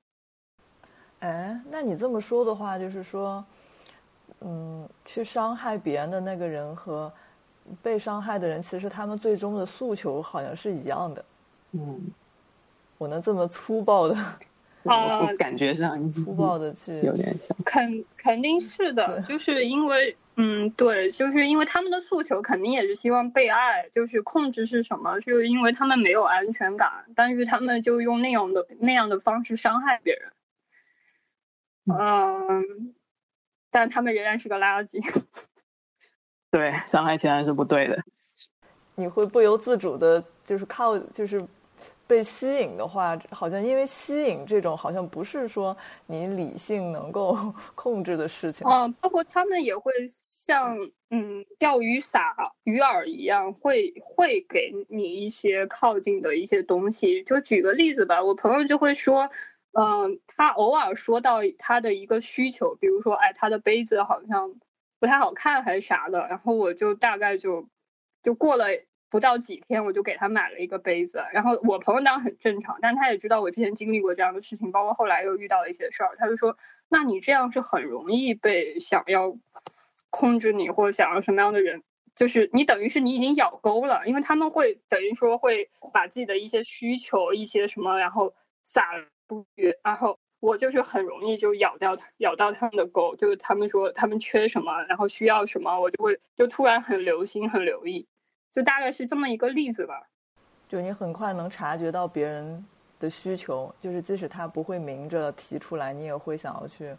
[1.21, 3.43] 哎，那你这么说的话，就是说，
[4.41, 7.11] 嗯，去伤害别人的那个人和。
[7.83, 11.25] 被伤害的人，其实他们最终的诉求好像是一样的。
[11.73, 12.11] 嗯，
[12.99, 14.15] 我能这么粗暴的，
[14.85, 25.19] 啊感觉上粗暴的去有点像，肯肯定是的，就是因为，嗯，对，就是因为他们的诉求肯定也是希望被爱，就是控制是什么？
[25.21, 30.33] 就是因为他们没有安全感，但是他们就用那样的那样的方式伤害别人。
[31.89, 32.95] 嗯，
[33.71, 35.01] 但他们仍然是个垃圾。
[36.57, 38.03] 对，伤害其他人是不对的。
[38.95, 41.39] 你会不由自主的，就是靠，就是
[42.07, 47.37] 被吸引的话，好像因为吸引这种，好像不是说你理性能够
[47.77, 48.67] 控制的事情。
[48.67, 50.79] 嗯，包括他们也会像
[51.11, 57.23] 嗯钓鱼撒鱼饵一样，会会给你一些靠近的一些东西。
[57.25, 59.29] 就举个例子吧，我朋友就会说，
[59.79, 64.55] 嗯，他偶尔说到他的一个需求，比如说，哎，他的杯子好像。
[64.99, 67.69] 不太好看还是啥的，然后我就大概就
[68.23, 68.67] 就过了
[69.09, 71.23] 不到几天，我就给他买了一个杯子。
[71.33, 76.57] 然后我朋友当然很正常，但他也知道我之前经历过这样的事情，包括后来又遇到了一些事儿，他就说
[76.89, 79.37] ：“那你这样是很容易被想要
[80.11, 81.83] 控制你或者想要什么样的人，
[82.15, 88.83] 就是你等于是你已经咬钩了，因为他们会等于说会把自己的一些需求、一些什么，然后撒
[89.29, 98.07] 出去，然后。”我就是很容易就咬掉咬到他们的狗，就是他们说他们缺什么，然后需要什么，我就会就突然很留心、很留意，
[98.53, 100.09] 就大概是这么一个例子吧。
[100.69, 102.65] 就你很快能察觉到别人
[103.01, 106.97] 的需求，就是即使他不会明着提出来，你也会想要去，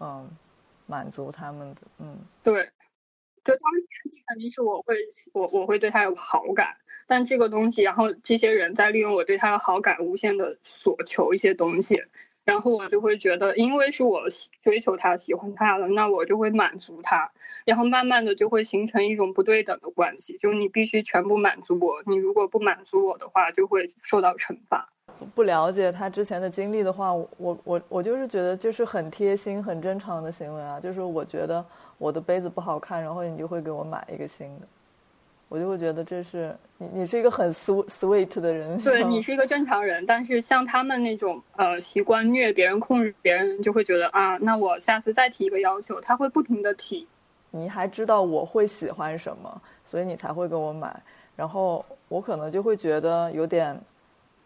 [0.00, 0.28] 嗯，
[0.84, 1.80] 满足他们的。
[2.00, 2.70] 嗯，对，
[3.42, 4.94] 就他们前提肯定是我会
[5.32, 12.02] 我我会对他有好感，但这个东西，然后这些人在利用我对他的好感，无限的索求一些东西。
[12.44, 14.22] 然后我就会觉得，因为是我
[14.60, 17.30] 追求他、喜欢他了，那我就会满足他，
[17.64, 24.88] 然后慢慢的就会形成一种不对等的关系，就是你必须全部满足我，你如果不满足我的话，就会受到惩罚。
[25.34, 31.64] 不了解他之前的经历的话，我我我就是觉得就是很贴心、很正常的行为啊，就是我觉得
[31.98, 34.66] 我的杯子不好看，然后你就会给我买一个新的。
[35.54, 38.76] 我就会觉得这是你，你是一个很 sweet 的人。
[38.82, 47.06] 对你是一个正常人，但是像他们那种呃习惯虐别人、控制别人，就会觉得啊，那我下次再提一个要求，他会不停的提。
[47.52, 51.00] 你还知道我会喜欢什么，所以你才会给我买。
[51.36, 53.80] 然后我可能就会觉得有点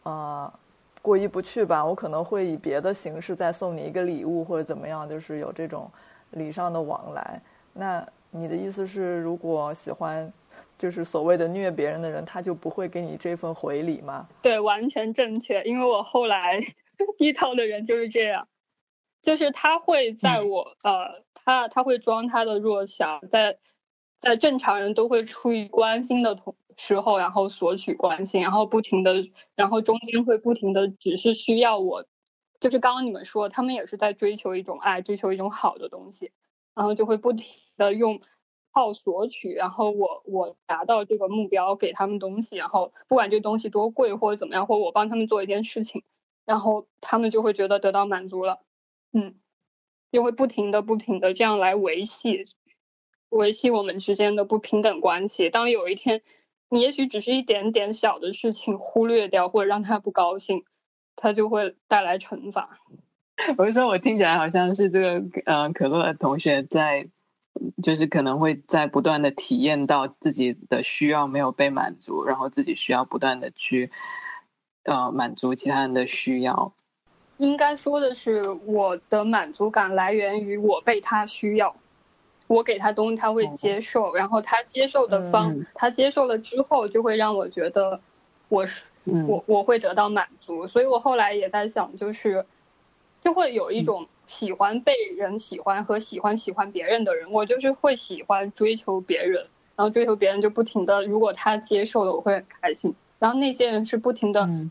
[0.03, 0.53] 啊
[1.01, 1.83] 过意不去吧。
[1.83, 5.91] 我可能会以别的形式再送你一个礼物或者怎么样，就是有这种
[6.33, 7.41] 礼尚的往来。
[7.73, 10.31] 那你的意思是，如果喜欢？
[10.79, 14.29] 就是所谓的虐别人的人，他就不会给你这份回礼吗？
[14.41, 15.63] 对，完全正确。
[15.65, 16.61] 因为我后来
[17.19, 18.49] 遇到的人就是这样，
[19.21, 23.59] 就是他会在我、呃，他他会装他的弱小，在
[24.21, 29.15] 在正常人都会出于关心的同时候，然后索取关心，然后不停的，
[29.57, 32.05] 然后中间会不停的只是需要我，
[32.61, 36.31] 就是刚刚你们说，他们也是在追求一种爱，追求一种好的东西，
[36.75, 38.21] 然后就会不停的用
[38.79, 46.05] 靠索取，然后我我达到这个目标，给他们东西，然后不管这东西多贵或者怎么样，或者我帮他们做一件事情，
[46.47, 48.61] 然后他们就会觉得得到满足了，
[49.13, 49.35] 嗯，
[50.13, 52.47] 就会不停的不停的这样来维系
[53.31, 55.51] 维系我们之间的不平等关系。
[55.51, 56.23] 当有一天
[56.69, 60.63] 你也许只是一点点小的事情忽略掉，或者让他不高兴，
[61.17, 62.79] 他就会带来惩罚。
[63.59, 67.09] 我是说，我听起来好像是这个呃，可乐同学在，
[67.83, 73.91] 就是可能会在不断的体验到自己的需要没有被满足，然后自己需要不断的去
[74.85, 76.73] 呃满足其他人的需要。
[77.37, 81.77] 应该说的是，我的满足感来源于我被他需要，
[82.49, 85.67] 我给他东西他会接受，然后他接受的方，嗯。
[85.75, 88.01] 他接受了之后，就会让我觉得
[88.49, 92.45] 我是嗯，我我会得到满足，所以我后来也在想，就是
[93.23, 102.95] 就会有一种喜欢被人喜欢和喜欢喜欢别人的人，我就是会喜欢追求别人，然后追求别人就不停的，如果他接受了，我会很开心。
[103.19, 104.71] 然后那些人是不停的，嗯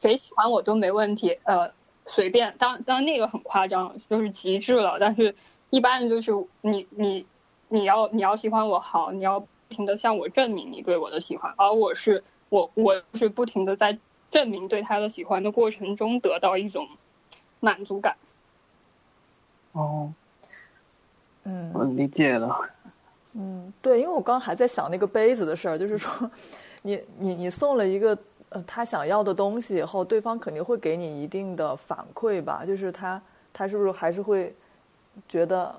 [0.00, 1.70] 谁喜欢我都没问题，呃，
[2.06, 2.54] 随便。
[2.58, 5.34] 当当然那个很夸张，就是极致了，但是
[5.70, 7.26] 一般的就是你你
[7.68, 13.98] 你要你要喜欢我好，你要不停的向我证明你对我的喜欢，而我是我我是不停的在
[14.30, 16.88] 证明对他的喜欢的过程中得到一种
[17.60, 18.16] 满足感。
[19.72, 20.12] 哦，
[21.44, 22.58] 嗯我理解了。
[23.32, 26.30] 嗯，对，因为我刚刚还在想那个杯子的事儿，就是说，
[26.82, 28.16] 你你你送了一个
[28.48, 33.20] 呃他想要的东西以后，对方肯定会给你一定的反馈吧，就是他
[33.52, 34.54] 他是不是还是会
[35.28, 35.74] 觉得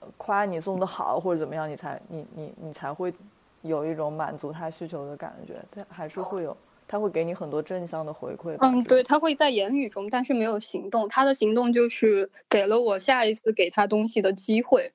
[0.00, 3.14] 呃夸你送的好或者怎么样，你才你你你才会
[3.62, 6.54] 有一种满足他需求的感觉，他还是会有，
[6.92, 8.54] 他会给你很多正向的回馈。
[8.60, 11.08] 嗯，对，他会在言语中，但是没有行动。
[11.08, 14.92] 他的行动就是给了我下一次给他东西的机会，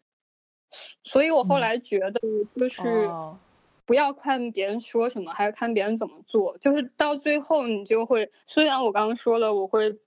[1.03, 2.21] 所以我后嗯来觉得
[2.55, 3.39] 就是哦
[3.88, 6.60] 不要看别人说什么，还要看别人怎么做。
[6.60, 9.97] 就是到最后，你就会，虽然我刚刚说了，我会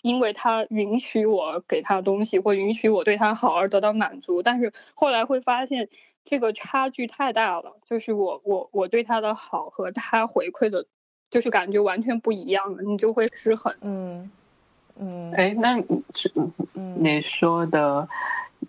[0.00, 5.88] 因为他允许我给他东西，或允许我对他好而得到满足，但是后来会发现
[6.24, 10.86] 这个差距太大了，就是我我我对他的好和他回馈的，
[11.32, 13.74] 就是感觉完全不一样了，你就会失衡。
[13.80, 14.30] 嗯
[14.96, 16.30] 嗯哎，那你是
[16.74, 18.06] 嗯，你说的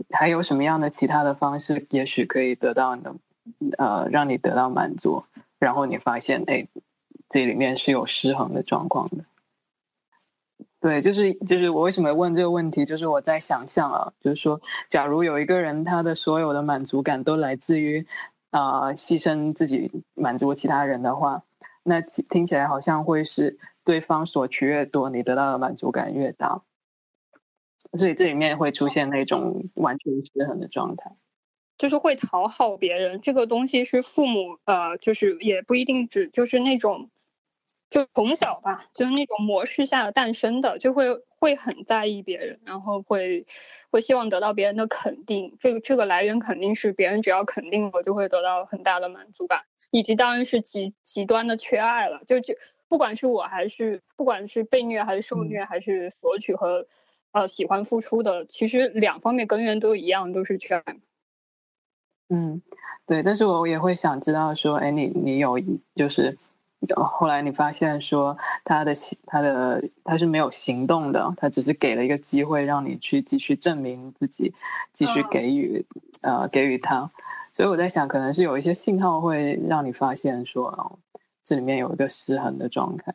[0.10, 3.16] 还有什么样的其他的方式，也许可以得到你的
[3.78, 5.26] 呃，让你得到满足，
[5.60, 6.68] 然后你发现哎，
[7.28, 9.26] 这里面是有失衡的状况的。
[10.80, 18.08] 对，就是就是我为什么问这个问题，就是我在想象啊，就是说，假如有一个人他的所有的满足感都来自于
[18.52, 21.44] 啊、呃牺牲自己满足其他人的话，
[21.84, 26.64] 那其听起来好像会是对方索取越多，你得到的满足感越大。
[27.98, 31.12] 所以这里面会出现那种完全失衡的状态。
[31.78, 37.10] 就是会讨好别人，这个东西是父母呃，就是也不一定只就是那种，
[37.90, 41.08] 就从小吧，就是那种模式下诞生的，就会
[41.40, 43.46] 会很在意别人，然后会
[43.90, 49.64] 会希望得到别人的肯定，这个这个来源肯定是别人只要肯定我，就会得到很大的满足感，
[49.94, 52.56] 以及当然是极极端的缺爱了，就就
[52.88, 56.88] 不管是我还是不管是被虐还是受虐，还是索取和
[57.32, 60.96] 呃喜欢付出的，其实两方面根源都一样，都是缺爱。
[62.30, 62.64] 嗯，
[63.06, 65.60] 对，但是我也会想知道说，哎，你你有
[65.94, 66.40] 就是
[66.96, 68.96] 呃后来你发现说他的
[69.28, 74.56] 他的他是没有行动的，他只是给了一个机会让你去继续证明自己，
[74.92, 75.30] 继续嗯。
[75.30, 75.86] 给予、
[76.22, 77.10] 呃给予他，
[77.54, 81.00] 所以我在想，可能是有一些信号会让你发现说，哦，
[81.44, 83.14] 这里面有一个失衡的状态。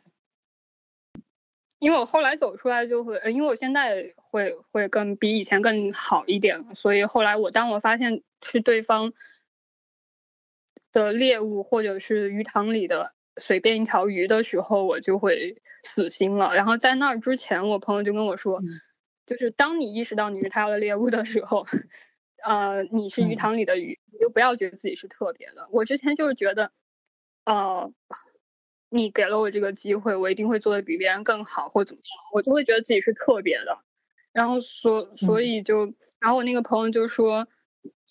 [1.77, 9.13] 因为我后来走出来就会，呃因为我现在会会更比以前更好一点，所以后来我当我发现是对方
[10.91, 16.53] 的猎物或者是鱼塘里的随便一条鱼的时候，我就会死心了。
[16.55, 18.67] 然后在那儿之前，我朋友就跟我说，嗯
[19.25, 21.65] 就是当你意识到你是他的猎物的时候，
[22.43, 25.67] 呃，你是鱼嗯塘里的鱼，你就不要觉得自己是特别的。
[25.71, 26.71] 我之前就是觉得，
[27.45, 27.91] 呃，
[28.89, 33.79] 你给了我这个机会，我一定会做的比别人更好，或怎么样，我就会觉得自己是特别的。
[34.31, 35.85] 然后所所嗯以就，
[36.19, 37.47] 然后我那个朋友就说，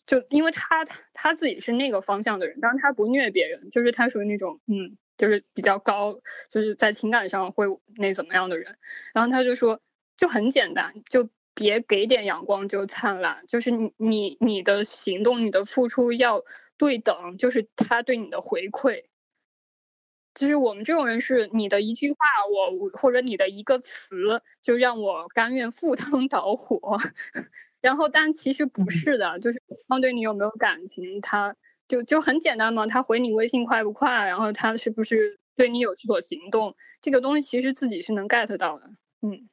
[0.06, 6.20] 就因为他他他自己是那个方向的人，但是他不虐别人，就是他属于那种嗯，就是比较高，
[6.50, 7.66] 就是在情感上会
[7.96, 8.78] 那怎么样的人。
[9.14, 9.80] 然后他就说，
[10.16, 16.44] 就很简单，就别给点阳光就灿烂，就是你你你的行动、你的付出要
[16.76, 19.06] 对等，就是他对你的回馈。
[20.34, 26.96] 就是我们这种人是你的一句话，我或者你的一个词，就让我甘愿赴汤蹈火。
[27.80, 31.56] 然后，但其实不是的，就是对方对你有没有感情，他
[31.88, 32.86] 就就很简单嘛。
[32.86, 34.26] 他回你微信快不快？
[34.26, 36.76] 然后他是不是对你有所行动？
[37.02, 38.90] 这个东西其实自己是能 get 到的。
[39.22, 39.48] 嗯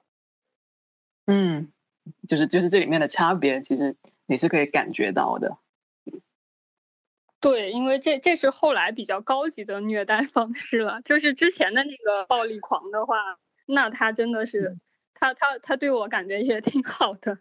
[1.27, 1.71] 嗯，
[2.27, 3.95] 就是就是这里面的差别，其实
[4.25, 5.57] 你是可以感觉到的。
[7.39, 11.01] 对，因为这这是后来比较高级的虐待方式了。
[11.03, 13.17] 就是之前的那个暴力狂的话，
[13.67, 14.77] 那他真的是，
[15.13, 17.37] 他他他对我感觉也挺好的，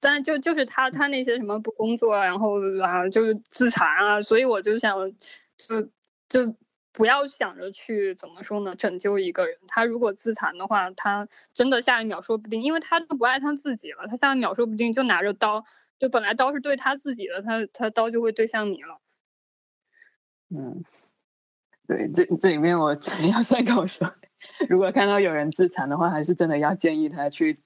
[0.00, 5.10] 但就就是他他那些什么不工作，然后啊就是自残啊，所以我就想，
[5.56, 5.82] 就
[6.28, 6.54] 就
[6.96, 9.58] 不要想着去怎么说呢，拯救一个人。
[9.68, 15.66] 他如果自残的话，他真的下一秒说不定，因为他都不爱他自己了，他下一秒说不定就拿着刀，
[15.98, 18.98] 就本来刀是对他自己的，他他刀就会对向你了。
[20.48, 20.84] 嗯，
[21.86, 24.14] 对，这这里面我要再跟我说，
[24.66, 27.60] 如果看到有人自残的话，还是真的要建议他去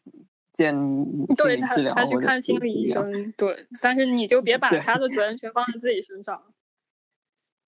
[0.52, 3.30] 见心理治疗他去看心理医生。
[3.36, 6.42] 对，但是你就 别把他的责任全放在自己身上。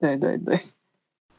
[0.01, 0.59] 对对对，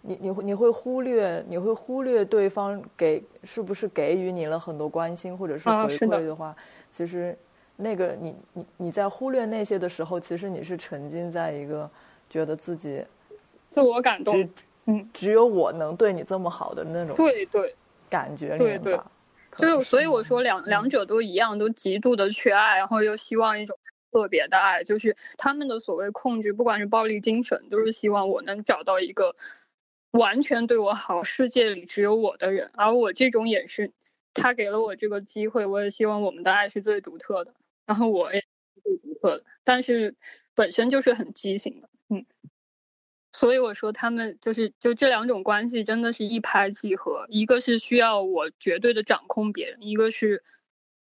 [0.05, 6.55] 你你会你会忽略你会忽略对方给是不是给予你了很多关心或者是回馈的话，
[6.91, 7.35] 其实
[7.77, 11.89] 那个你你你在忽略那些的时候，其实你是沉浸在一个
[12.29, 13.03] 觉得自己。
[13.69, 14.47] 自我感动，
[14.85, 17.75] 嗯，只有我能对你这么好的那种，对对，
[18.07, 18.99] 感觉对对，
[19.57, 23.75] 就所以我说两两者都一样，都极度的缺爱，然后又希望一种
[24.11, 29.35] 特别的爱，就是他们的所谓控制，不管是暴力精神，都是希望我能找到一个
[30.13, 33.91] 完全对我好，世界里只有我的人，而我这种也是，
[34.33, 37.53] 他给了我这个机会，我也希望我们的爱是最独特的，
[37.87, 38.43] 然后我也
[38.83, 40.15] 最独特的，但是
[40.53, 42.25] 本身就是很畸形的，嗯。
[43.35, 47.25] 所以我说，他们就是就这两种关系，真的是一拍即合。
[47.29, 50.43] 一个是需要我绝对的掌控别人，一个是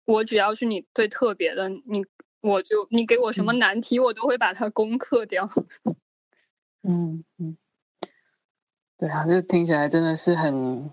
[0.05, 2.05] 我只要是你最特别的，你
[2.41, 5.49] 我就你给我什么难题，我都会把它攻克掉。
[6.83, 7.57] 嗯 嗯，
[9.01, 10.91] 对啊，这听起来真的是很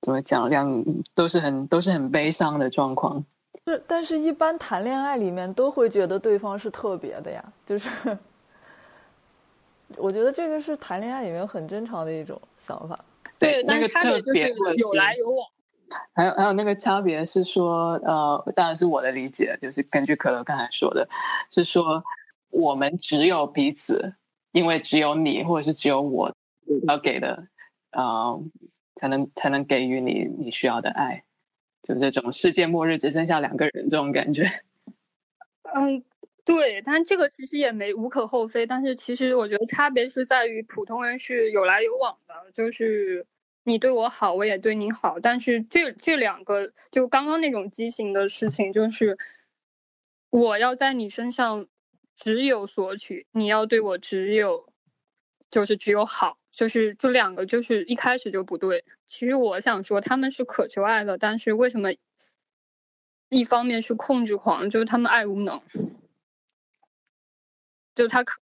[0.00, 0.84] 怎么讲，两
[1.16, 3.24] 都是很都是很悲伤的状况。
[3.66, 7.90] 是，但是一般谈恋爱里面都会觉得对方是特别的呀，就是。
[9.96, 12.96] 我觉得这个是谈恋爱里面很正常的一种想法。
[13.38, 15.48] 对，但是差别就是有来有往。
[16.14, 21.08] 还有还有那个差别是说，呃，当然是我的理解，就是根据可乐刚才说的，
[21.50, 22.04] 是说
[22.50, 24.14] 我们只有彼此，
[24.52, 26.32] 因为只有你或者是只有我
[26.86, 27.48] 要给的，
[27.90, 28.42] 呃，
[28.94, 31.24] 才能才能给予你你需要的爱，
[31.82, 34.62] 就这种世界末日只剩下两个人这种感觉。
[35.74, 36.04] 嗯。
[36.46, 43.26] 对，但这个其实也没无可厚非，但是其实我觉得差别是在于普通人是有来有往的，就是
[43.62, 49.16] 你对我好，我也对你好，但是这这两个就刚刚那种畸形的事情，就是
[50.28, 51.66] 我要在你身上
[52.14, 54.68] 只有索取，你要对我只有
[55.54, 58.84] 就是只有好，就是这两个就是一开始就不对。
[59.06, 61.90] 其实我想说，他们是渴求爱的，但是为什么
[63.28, 65.62] 一方面是控制狂，就是他们爱无能。
[67.94, 68.40] 就他可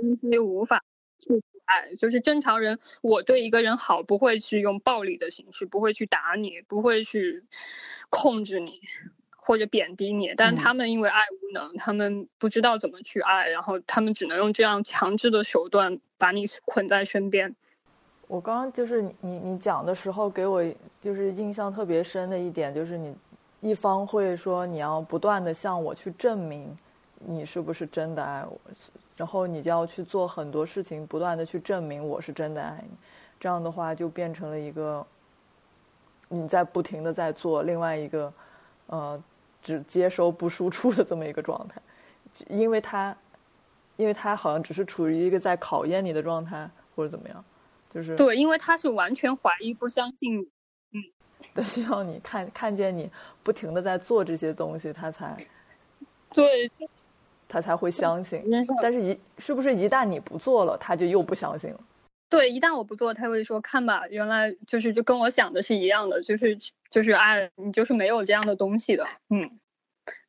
[0.00, 0.82] 能因无法
[1.18, 7.44] 去爱，就是正常人，我对一个人好不会去用暴力的形式，不会去打你，不会去
[8.08, 8.80] 控制你
[9.44, 10.32] 或者贬低你。
[10.36, 17.54] 但他们因为爱无能，他们不知道怎么去爱，然后他们只能用这样强制的手段把你捆在身边。
[18.26, 20.64] 我刚刚就是你你讲的时候，给我
[21.00, 23.14] 就是印象特别深的一点，就是你
[23.60, 26.74] 一方会说你要不断的向我去证明。
[27.26, 28.60] 你是不是真的爱我？
[29.16, 32.94] 然后你就要去做很多事情，不断的去证明我是真的爱你。
[33.40, 35.06] 这样的话，就变成了一个
[36.28, 38.30] 你在不停的在做另外一个，
[38.88, 39.22] 呃，
[39.64, 41.82] 只接收不输出的这么一个状态。
[42.48, 43.16] 因为他，
[43.96, 47.44] 因为他好像只是处于一个在考验你的状态，或者怎么样，
[47.92, 50.46] 就是对，因为他是完全怀疑、不相信你，
[50.92, 51.02] 嗯，
[51.54, 53.10] 他需要你看看见你
[53.42, 55.26] 不停的在做这些东西，他才
[56.30, 56.70] 对。
[57.46, 58.42] 他才会相信，
[58.82, 61.80] 但是一是不是一旦你不做了，他就又不相信了？
[62.28, 66.58] 对，一旦我不做，他会说：“看吧，原来就是就跟我想的是一样的，就是
[66.94, 69.50] 就是爱你就是没有这样的东西的。”嗯，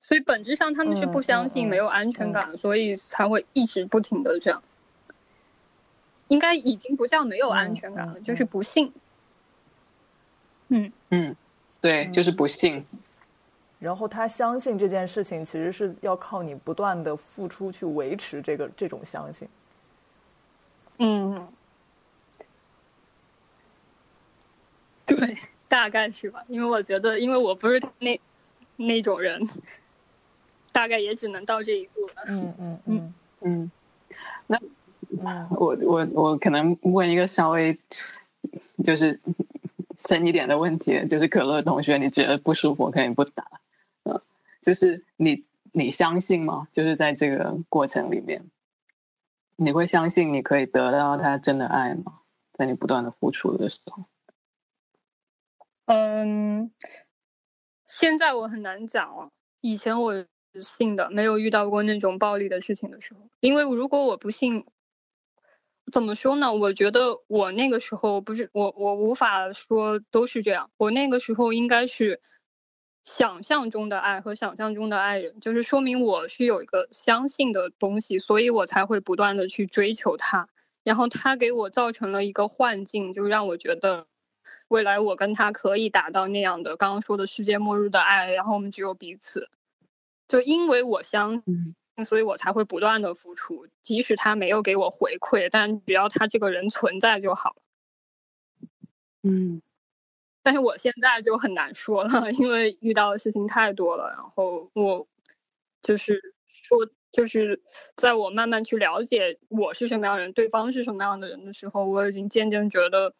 [0.02, 4.64] 所以本质上他们是不相信、没有安全感，所以才会一直不停的这样。
[6.28, 8.92] 应该已经不叫没有安全感了，嗯嗯就是不信。
[10.70, 11.36] 嗯，嗯，
[11.80, 12.84] 对，嗯就是不信。
[13.78, 19.48] 然后他相信这件事情，其实是要靠你不断的付出去维持这个这种相信。
[20.98, 21.48] 嗯，
[25.06, 25.38] 对，
[25.76, 26.42] 大概是吧。
[26.48, 28.18] 因为我觉得，因为我不是那
[28.78, 29.50] 那种人，
[30.72, 32.24] 大概也只能到这一步了。
[32.30, 33.72] 嗯嗯嗯嗯，
[34.48, 34.58] 那
[35.52, 37.78] 我我我可能问一个稍微
[38.86, 39.20] 就是
[39.98, 43.46] 深一点的问题，就是可乐同学，你觉得不舒服可以不打，
[44.06, 44.22] 嗯，
[44.62, 46.70] 就是你你相信吗？
[46.72, 48.50] 就是在这个过程里面，
[49.58, 52.22] 你会相信你可以得到他真的爱吗？
[52.54, 54.06] 在你不断的付出的时候，
[55.86, 56.72] 嗯，
[57.86, 59.30] 现在我很难讲了。
[59.62, 60.28] 以前我是
[60.62, 63.20] 信的，没有遇到过那种暴力的事情的时候。
[63.40, 64.66] 因为如果我不信，
[65.92, 66.54] 怎么说呢？
[66.54, 70.72] 我觉得我那个时候不是我，我无法说都是这样。
[70.78, 72.20] 我那个时候应该是
[73.04, 80.50] 想象中的爱和想象中的爱人，就是说明我是有一个相信的东西，所以我才会不断的去追求他。
[80.84, 84.08] 然后他给我造成了一个幻境，就让我觉得
[84.68, 89.50] 未来我跟他可以达到那样的刚刚说的世界末日的爱，然后我们只有彼此。
[90.28, 97.62] 就因为我相嗯信，所以我才会不断的付出，即使他没有给我回馈，但只要他这个人存在就好了。
[99.24, 99.62] 嗯
[100.44, 104.10] 但是我现在就很难说了，因为遇到的事情太多了。
[104.10, 105.08] 然后我
[105.82, 107.60] 就是说，就是
[107.96, 113.16] 在我慢慢去了解我是什么样的人，对方是什么样的人的时候，我已经渐渐觉得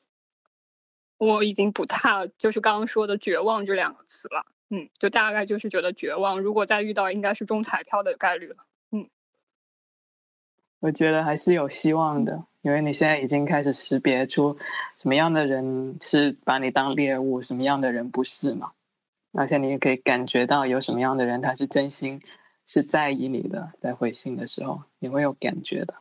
[1.18, 4.46] 我已经不太就是刚刚说的绝望这两个词了。
[4.70, 6.42] 嗯，就大概就是觉得绝望。
[6.42, 8.66] 如果再遇到，应该是中彩票的概率了。
[8.92, 9.10] 嗯
[10.80, 14.58] 我觉得还是有希望的，因为你现在已经开始识别出
[14.96, 18.72] 什么样的人是把你当猎物，什么样的人不是嘛。
[19.32, 22.22] 而且你也可以感觉到有什么样的人他是真心
[22.66, 25.96] 是在意你的，在回信的时候你会有感觉的。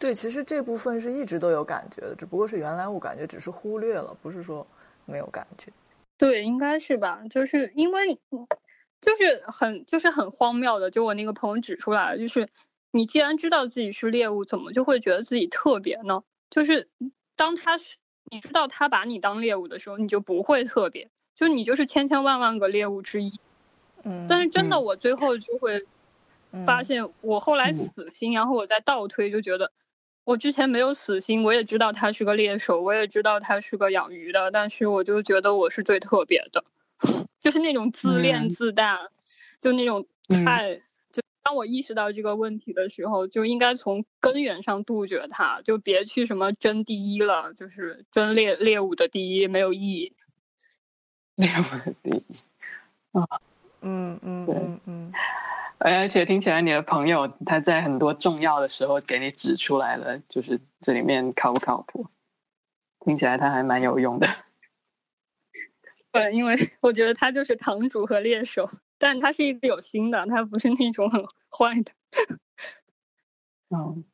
[0.00, 4.66] 对，其实这部分是一直都有感觉的，只不过是原来我感觉只是忽略了，不是说
[5.06, 5.72] 没有感觉。
[6.16, 7.22] 对，应该是吧？
[7.30, 8.18] 就是因为，
[9.00, 12.48] 就是很就是很荒谬的，就我那个朋友指出来了，就是
[12.90, 16.22] 你既然知道自己是猎物，怎么就会觉得自己特别呢？
[16.50, 16.88] 就是
[17.36, 17.96] 当他是
[18.30, 23.40] 你知道他把你当猎物的时候，你就不会特别，就你就是千千万万个猎物之一。
[24.04, 25.86] 嗯，但是真的，嗯我最后就会
[26.66, 29.70] 发嗯现，我后来嗯死心，然后我再倒推，就觉得
[30.28, 36.62] 我之前没有死心，我也知道他是个猎手，我也知道他是个养鱼的，但是我就觉得我是最特别的，
[37.40, 39.08] 就是那种自恋嗯自大，
[39.58, 40.82] 就那种嗯太。
[41.10, 50.12] 就当我意识到这个问题的时候，就应该从根源上杜绝它，就别去什么争第一了，就是争猎猎物的第一没有意义。
[51.36, 52.22] 猎物的第一。
[53.80, 55.12] 嗯嗯对嗯嗯，
[55.78, 62.06] 而且听起来你的朋友他在很多重要的时候给你指出来了，就是这里面靠不靠谱？
[63.00, 64.26] 听起来他还蛮有用的。
[66.10, 68.68] 对，因为我觉得他就是堂主和猎手，
[68.98, 71.92] 但他是一个有心的，他不是那种很坏的。
[73.70, 74.04] 嗯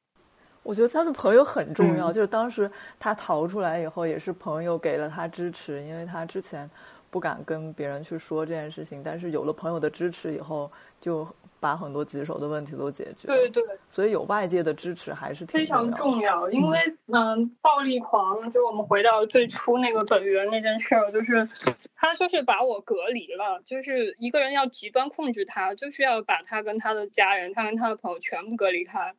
[0.64, 6.68] 我觉得他的朋友很重要，嗯就是当时他逃出来以后，也是朋友给了他支持，因为他之前
[7.10, 11.28] 不敢跟别人去说这件事情，但是有了朋友的支持以后，就
[11.64, 13.34] 把很多棘手的问题都解决了。
[13.34, 15.90] 对对，所以有外界的支持还是挺非常。
[15.94, 16.50] 重要。
[16.50, 21.48] 因为嗯、暴力狂，就我们回到最初那个本源那件事儿，就是
[21.94, 29.14] 他就是把我隔离了，就是一个人要极端控制他，就是要把他跟他的家人、他跟他的朋友全部隔离开。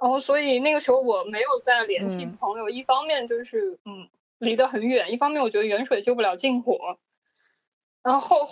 [0.00, 6.96] 然后，所以那个时候我没有再联系嗯朋友，一方面就是嗯离得很远，一方面我觉得远水救不了近火。
[8.04, 8.48] 然后，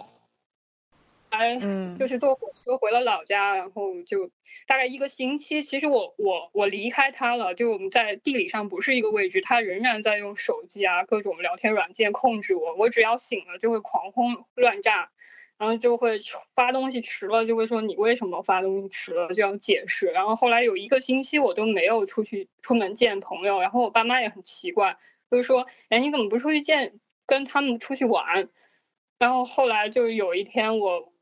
[1.30, 4.30] 来嗯，就是坐火车回了老家，然后就
[4.66, 5.62] 大概一个星期。
[5.62, 12.74] 其实我我我离开他了，就我们在地理上不是一个位置，他仍然在用手机啊各种聊天软件控制我。
[12.74, 15.10] 我只要醒了就会狂轰乱炸，
[15.58, 16.18] 然后就会
[16.54, 20.06] 发东西迟了就会说你为什么发东西迟了，就要解释。
[20.06, 24.96] 然后后来有一个星期我都没有出去出门见朋友，然后我爸妈也很奇怪，
[25.30, 28.48] 就是说哎你怎么不出去见跟他们出去玩？
[29.18, 31.12] 然后后来就有一天我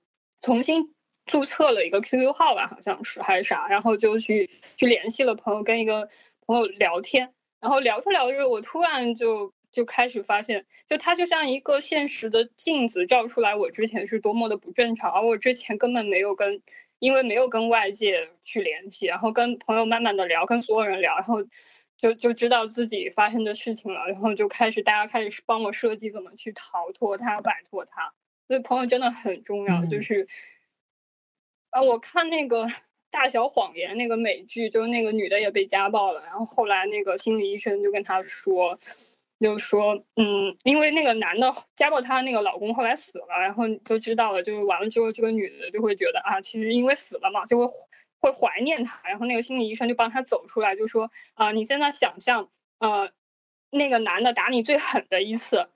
[0.40, 6.08] 重新注册了一个 QQ 号吧，好像是还是啥，然后就去去联系了朋友，跟一个
[6.46, 16.62] 朋友聊天，然后聊着聊着，我突然就就开始发现，就他就像一个现实的镜子，照出来我之前是多么的不正常，而我之前根本没有跟，
[17.00, 21.42] 因为没有跟外界去联系，然后跟朋友慢慢的聊，跟所有人聊，然后
[21.98, 28.12] 就就知道自己发生的事情了，然后就开始大家开始帮我设计怎么去逃脱它，摆脱它。
[28.48, 30.28] 所以朋友真的很重要，就是，
[31.70, 32.66] 啊，我看那个。
[33.08, 38.78] 大小谎言那个美剧，就是那个女的也被家暴了，然后后来那个心理医生就跟她说，
[39.38, 47.66] 就说，嗯，因为那个男的家暴她那个老公后来死了，然后就知道了，就完了之后，这个女的就会觉得啊，其实因为死了嘛，就会
[48.20, 53.10] 会怀念他，然后那个心理医生就帮她走出来，就说啊，你现在想象，呃，
[53.70, 55.70] 那个男的打你最狠的一次，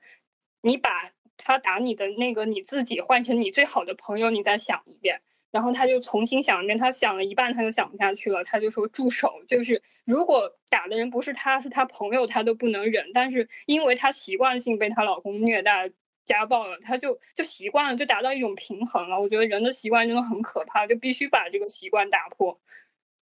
[0.60, 1.10] 你把
[1.42, 5.20] 他打你的那个你自己换成你最好的朋友，你再想一遍。
[5.50, 9.42] 然后他就重新想一遍，他想了一半，他就想不下去了，他就说住手。
[9.48, 13.10] 就是如果打的人不是他，是他朋友，他都不能忍。
[13.12, 15.90] 但是因为他习惯性被她老公虐待、
[16.24, 19.20] 家暴了，他就就习惯了，就达到一种平衡了。
[19.20, 22.60] 我觉得人的习惯真的很可怕，就必须把这个习惯打破。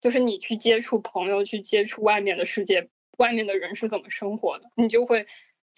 [0.03, 5.27] 就是你去接触朋友，去接触外面的世界，外面的人是怎么生活的，你就会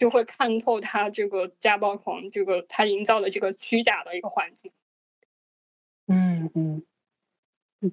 [0.00, 4.72] 就会看透他这个家暴狂，这个他营造的这个虚假的一个环境。
[6.06, 6.82] 嗯嗯，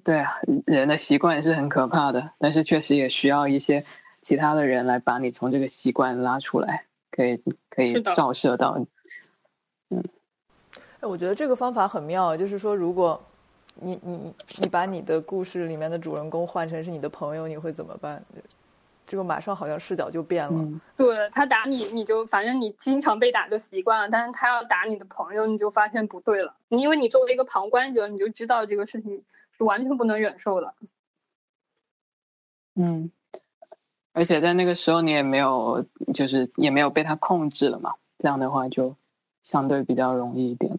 [0.02, 3.84] 对啊，人的习惯是很可怕的，但是确实也需要一些
[4.22, 8.82] 其他的人来把你从这个习惯拉出来，可以可以照射到。
[9.90, 10.02] 嗯，
[11.00, 13.22] 哎，我觉得这个方法很妙，就是说，如果
[13.74, 18.24] 你你你把你的故事里面的主人公换成是你的朋友，你会怎么办？
[19.08, 20.80] 这个马上好像视角就变了。
[20.94, 26.54] 对他打你，你就反正你经常被打就习惯了，但是他要打你的朋友，你就发现不对了。
[26.68, 29.24] 因为你作为一个旁观者，你就知道这个事情
[29.56, 30.74] 是完全不能忍受的。
[32.74, 33.10] 嗯，
[34.12, 38.94] 而且在那个时候你也没有，就是也没有被他控制了嘛，这样的话就
[39.42, 40.78] 相对比较容易一点。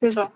[0.00, 0.32] 是的。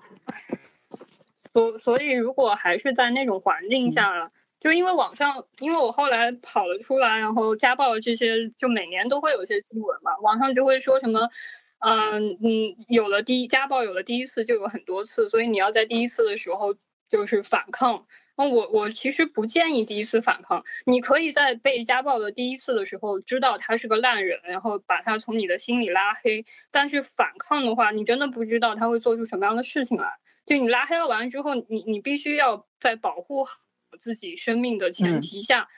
[1.54, 4.30] 所所以，如果还是在那种环境下。
[4.60, 10.16] 就因为网上，因为我后来跑了出来，然后家暴这些，就每年都会有一些新闻嘛。
[10.18, 11.30] 网上就会说什么，
[11.78, 16.74] 嗯嗯，有了第一家暴，有了第一次就有很多次，所以你要在第一次的时候
[17.08, 18.06] 就是反抗。
[18.36, 26.44] 那我我其实不建议第一次反抗，你可以在被家暴的第一次的时候知道他是个烂人，然后把他从你的心里拉黑。
[26.72, 30.18] 但是反抗的话，你真的不知道他会做出什么样的事情来。
[30.46, 33.56] 就你拉黑了完之后，你你必须要在保护好。
[33.98, 35.68] 自己生命的前提下，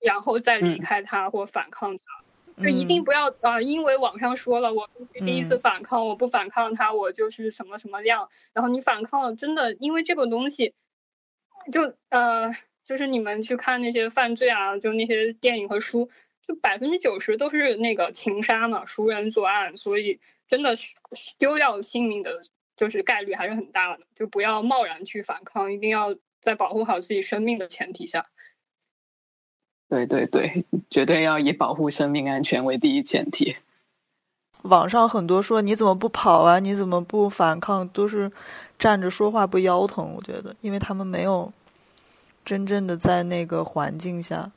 [0.00, 3.60] 然后再离开他或反抗他，就一定不要啊！
[3.60, 8.28] 因为网上说了，我第一次反抗，我不反抗他，我就是什么什么样。
[8.52, 10.74] 然后你反抗了，真的，因为这个东西，
[11.72, 12.54] 就呃，
[12.84, 16.10] 就是你们去看那些犯罪啊，就那些电影和书，
[16.46, 20.76] 就百分之九十都是那个情杀嘛，熟人作案，所以真的
[21.38, 22.42] 丢掉性命的，
[22.76, 24.04] 就是概率还是很大的。
[24.14, 26.14] 就不要贸然去反抗，一定要。
[26.46, 28.26] 在保护好自己生命的前提下，
[29.88, 33.56] 对对对，绝对要以保护生命安全为第一前提。
[34.62, 36.60] 网上很多说你怎么不跑啊？
[36.60, 37.88] 你怎么不反抗？
[37.88, 38.30] 都是
[38.78, 40.14] 站着说话不腰疼。
[40.14, 41.52] 我觉得，因为他们没有
[42.44, 44.52] 真正的在那个环境下。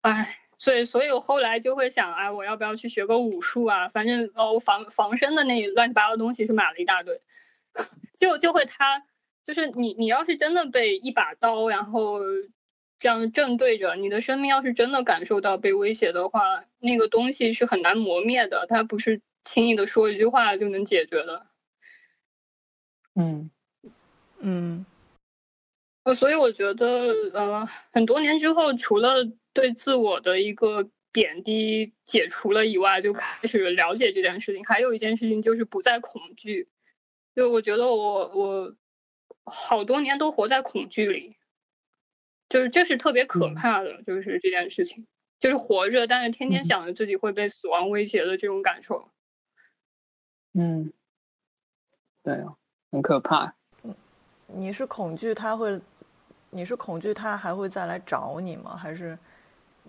[0.00, 3.90] 哎，所以，所以我后来就会想，哎，我要不要去学个武术啊？
[3.90, 7.20] 反正哦，防防身的那乱七八糟东西是买了一大堆，
[8.16, 9.02] 就就会他。
[9.44, 12.20] 就是你，你要是真的被一把刀，然后
[13.00, 21.46] 这样正对着你的生命，要是真的感受到被威胁的话，那个东西是很难磨灭的，它不是轻易的说一句话就能解决的。
[23.16, 23.50] 嗯
[24.38, 24.86] 嗯，
[26.04, 34.64] 呃，所以我觉得，呃，很多年之后，除了对自我的一个贬低解除了以外，就开始了解这件事情。
[34.64, 36.68] 还有一件事情就是不再恐惧，
[37.34, 38.76] 就我觉得我我。
[39.44, 41.36] 好多年都活在恐惧里，
[42.48, 45.06] 就是这是特别可怕的，就是这件事情，
[45.40, 49.08] 就是活着，但是天天想着自己会被死亡威胁的这种感受。
[50.54, 50.92] 嗯，
[52.22, 52.54] 对啊，
[52.90, 53.54] 很可怕。
[54.46, 55.80] 你是恐惧他会，
[56.50, 58.76] 你是恐惧他还会再来找你吗？
[58.76, 59.18] 还是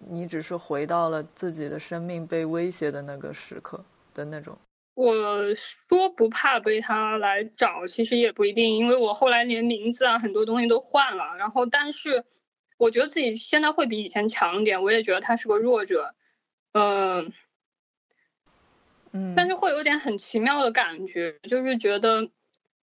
[0.08, 3.84] 你只是回到了自己的生命被威胁的那个时刻
[4.14, 4.58] 的那种？
[4.94, 11.36] 我说不怕被他来找，其实也不一定，因为我后来连名字啊很多东西都换了。
[11.38, 12.24] 然后，但是
[12.78, 14.84] 我觉得自己现在会比以前强一点。
[14.84, 16.14] 我也觉得他是个弱者，
[16.74, 17.32] 嗯
[19.12, 22.30] 嗯，但是会有点很奇妙的感觉，就是觉得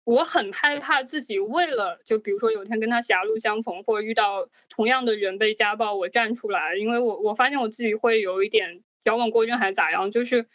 [0.03, 8.83] 我很害怕自己为了，就比如说有天跟他狭路相逢，或者遇到同样的人被家暴，我站出来，因为我我发现我自己会有一点。
[9.05, 10.47] 矫枉过正还是咋样，就是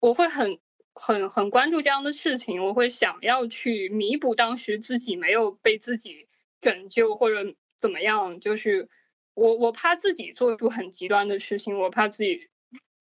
[0.00, 0.58] 我会很
[0.96, 6.26] 很很关注这样的事情，我会想要去弥补当时自己没有被自己
[6.60, 8.88] 拯救或者怎么样，就是
[9.34, 12.48] 我我怕自己做出很极端的事情，我怕自己，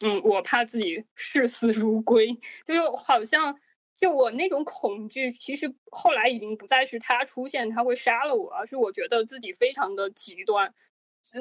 [0.01, 3.57] 嗯，我怕自己视死如归，就是好像。
[3.97, 10.73] 就我那种恐惧，其实后来已经不再是他出现，他会杀了我，而是我觉得自己非常的极端，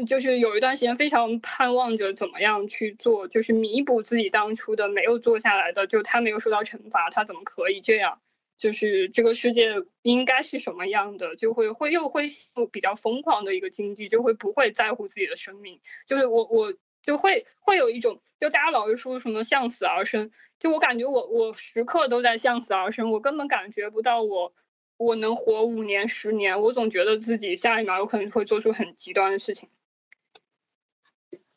[0.06, 8.20] 就是有一段时间非常盼望着怎么样去做，就是弥补自己当初的没有做下来的，就他没有受到惩罚，他怎么可以这样？
[8.56, 11.36] 就是这个世界应该是什么样的？
[11.36, 12.28] 就会会又会
[12.72, 16.72] 比较疯狂的一个经济，就会不会在乎自己的生命，就是我我
[17.02, 20.30] 就会会有一种，就大家老是说什么向死而生。
[20.60, 24.54] 就我感觉，我我时刻都在向死而生，我根本感觉不到我
[24.96, 29.68] 我能活五年十年，我总觉得自己下一秒有可能会做出很极端的事情。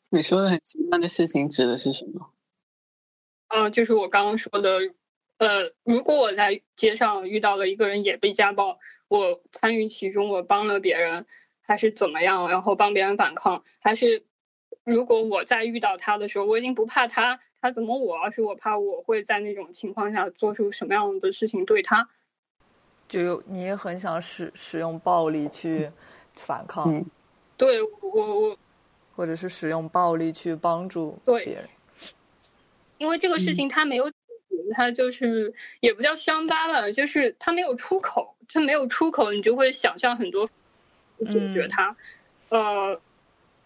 [0.08, 2.30] 你说的很极端的事情指的是什么？
[3.48, 4.92] 嗯，就是我刚刚说的，
[5.38, 8.78] 呃，如果我在街上遇到了一个人也被家暴，
[9.08, 11.26] 我参与其中，我帮了别人，
[11.62, 14.24] 还是怎么样，然后帮别人反抗，还是
[14.84, 17.40] 如果我在遇到他的时候，我已经不怕他。
[17.60, 18.16] 他怎么我？
[18.16, 22.08] 而是我怕我会在那种情况下做出什么样的事情对他。
[23.08, 25.90] 就你也很想使使用暴力去
[26.34, 27.04] 反抗，
[27.56, 28.58] 对我我，
[29.16, 31.68] 或者是使用暴力去帮助别人。
[32.98, 34.12] 因为这个事情他没有，
[34.74, 40.46] 他就是也不叫伤疤吧，就是他没有出口，他没有出口，你就会想象很多
[41.30, 41.96] 解决他，
[42.50, 43.00] 呃。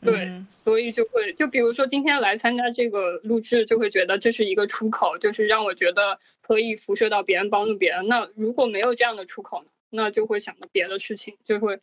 [0.05, 8.09] 对，所以就会就比如说今天来参加这个录制，就会觉得这是一个出口，就是让我觉得可以辐射到别人，帮助别人。
[8.09, 9.68] 那如果没有这样的出口呢？
[9.94, 11.78] 那就会想到别的事情，就会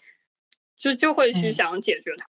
[0.77, 2.27] 就就会去想解决它。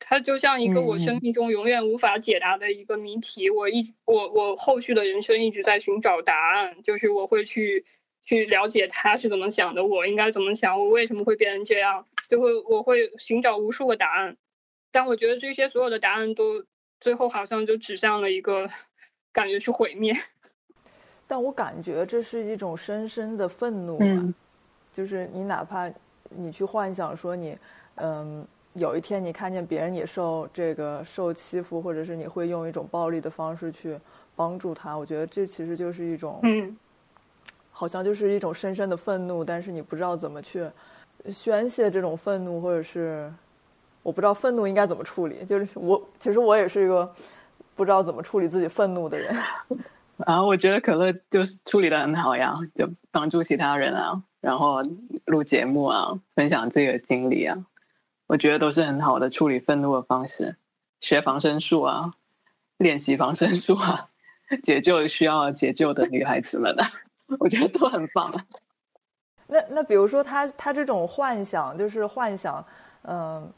[0.00, 3.50] 它就像一个我生命中永远无法解答的一个谜题。
[3.50, 7.84] 我一我我后续的人生一直在寻找答案，就是我会去
[8.24, 14.36] 去了解他是怎么想的，我应该怎么想，我为什么会变成这样，就会我会寻找无数个答案。
[14.94, 16.64] 但我觉得这些所有的答案都
[17.00, 18.70] 最后好像就指向了一个，
[19.32, 20.16] 感觉是毁灭。
[21.26, 23.98] 但我感觉这是一种深深的愤怒，
[24.92, 25.90] 就是你哪怕
[26.28, 27.58] 你去幻想说你，
[27.96, 33.98] 嗯，有一天你看见别人也受这个受欺负，或者是你会用一种暴力的方式去
[34.36, 36.76] 帮助他，我觉得这其实就是一种，嗯，
[37.72, 40.70] 好像就是一种深深的愤怒，但是你不知道怎么去
[41.30, 43.28] 宣泄这种愤怒，或者是。
[44.04, 47.12] 我不知道愤怒应该怎么处理，就是我其实我也是一个
[47.74, 49.34] 不知道怎么处理自己愤怒的人。
[50.24, 54.80] 啊，我觉得可乐就是处理的很好呀，就帮助其他人啊，然后
[55.24, 57.64] 录节目啊，分享自己的经历啊，
[58.28, 60.56] 我觉得都是很好的处理愤怒的方式。
[61.00, 62.14] 学防身术啊，
[62.78, 64.10] 练习防身术啊，
[64.62, 66.92] 解救需要解救的女孩子们啊，
[67.40, 68.32] 我觉得都很棒。
[69.48, 72.64] 那那比如说他他这种幻想，就是幻想，
[73.02, 73.50] 嗯。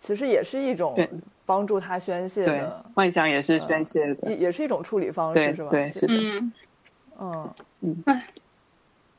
[0.00, 0.96] 其实也是一种
[1.44, 5.70] 帮助他宣泄的幻想，也是宣泄的，也也是一种处理方式，是吧？
[5.70, 6.14] 对，是的。
[6.14, 6.52] 嗯
[7.18, 8.22] 嗯。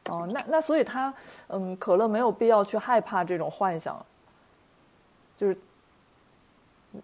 [0.06, 1.14] 哦，那那所以他，
[1.50, 4.04] 嗯，可乐没有必要去害怕这种幻想，
[5.38, 5.56] 就是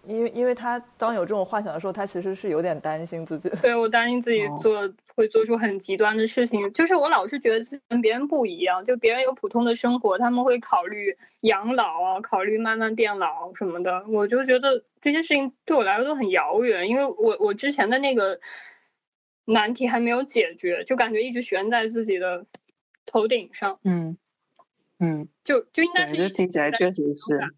[0.04, 3.48] 因为因为他当有这种幻想的时候，他其实是有点担心自己。
[3.62, 4.90] 对我担心自己做。
[5.16, 18.38] 会做出很极端的事情，就是我老是觉得自己跟别人不一样，就别人有普通的生活，他们会考虑养老啊，考虑慢慢变老什么的，我就觉得这些事情对我来说都很遥远，因为我我之前的那个
[19.46, 22.44] 难题还没有解决，就感觉一直悬在自己的
[23.06, 23.80] 头顶上。
[23.84, 24.18] 嗯
[24.98, 27.54] 嗯，就就应该是听起来确实是。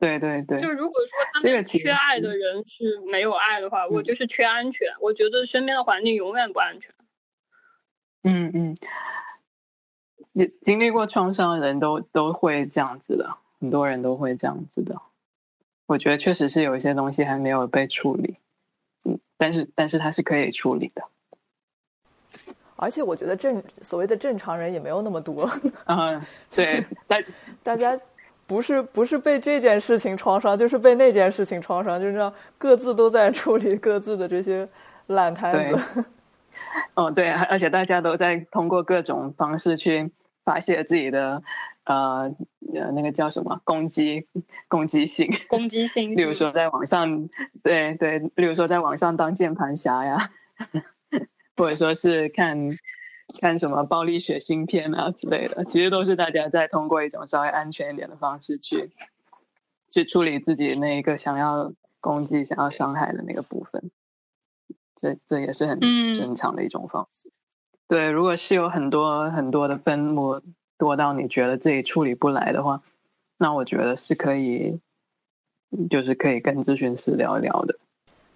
[0.00, 4.88] 对对对，就如果说他们缺爱的人是没有爱的话，我就是缺安全。
[4.98, 6.90] 我觉得身边的环境永远不安全。
[8.22, 8.76] 嗯嗯，
[10.32, 15.02] 经经历过创伤的人都都会这样子的，很多人都会这样子的。
[15.84, 18.38] 我觉得确实是有一些东西还没有被处理，
[19.04, 21.04] 嗯，但是但是它是可以处理的。
[22.76, 25.46] 而且我觉得正所谓的正常人也没有那么多。
[25.84, 27.22] 嗯， 对，大
[27.62, 28.00] 大家。
[28.50, 34.68] 不是不是被这件事情创伤，就是被那件事情创伤，就是这样，各自都在处理各自的这些
[35.06, 36.04] 烂摊子。
[36.94, 40.10] 哦，对，而且大家都在通过各种方式去
[40.44, 41.44] 发泄自己的
[41.84, 42.34] 呃
[42.74, 44.26] 呃那个叫什么攻击
[44.66, 47.28] 攻击性攻击性，例 如说在网上，
[47.62, 50.30] 对对，例如说在网上当键盘侠呀，
[51.56, 52.76] 或者说是看。
[53.38, 58.90] 看什么暴力血腥片啊之类的，其实都是大家在通过一种稍微安全一点的方式去
[59.90, 63.90] 去处理自己那一个想要攻击、想要伤害的那个部分。
[64.96, 67.30] 这这也是很嗯正常的一种方式。
[67.88, 70.40] 对，如果是有很多很多的分母
[70.76, 72.82] 多到你觉得自己处理不来的话，
[73.38, 74.78] 那我觉得是可以，
[75.88, 77.78] 就是可以跟咨询师聊一聊的。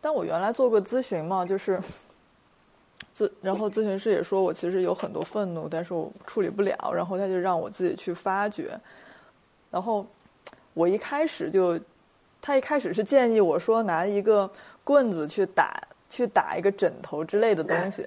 [0.00, 1.80] 但我原来做过咨询嘛，就是
[3.16, 8.68] 咨，然后咨询师也说我其实有很多愤怒，但是我处理不了，然后他就让我自己去发掘。
[9.70, 10.06] 然后
[10.72, 11.78] 我一开始就，
[12.40, 14.50] 他一开始是建议我说拿一个
[14.82, 15.80] 棍子去打，
[16.10, 18.06] 去打一个枕头之类的东西。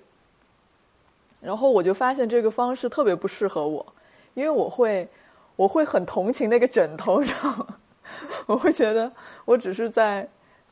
[1.40, 3.86] 然后我就发现这个方式特别不适合我，
[4.34, 5.08] 因为我会，
[5.56, 7.68] 我会很同情那个枕头，知道吗？
[8.48, 9.12] 我会觉得
[9.46, 10.28] 我只是在。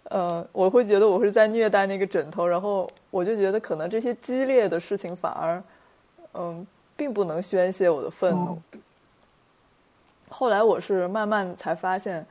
[0.10, 5.64] 呃，我会觉得我是在虐待那个枕头，然后我就觉得可能这些激烈的事情反而，
[6.34, 8.62] 嗯，并不能宣泄我的愤怒。
[10.30, 12.26] 后来我是慢慢才发现，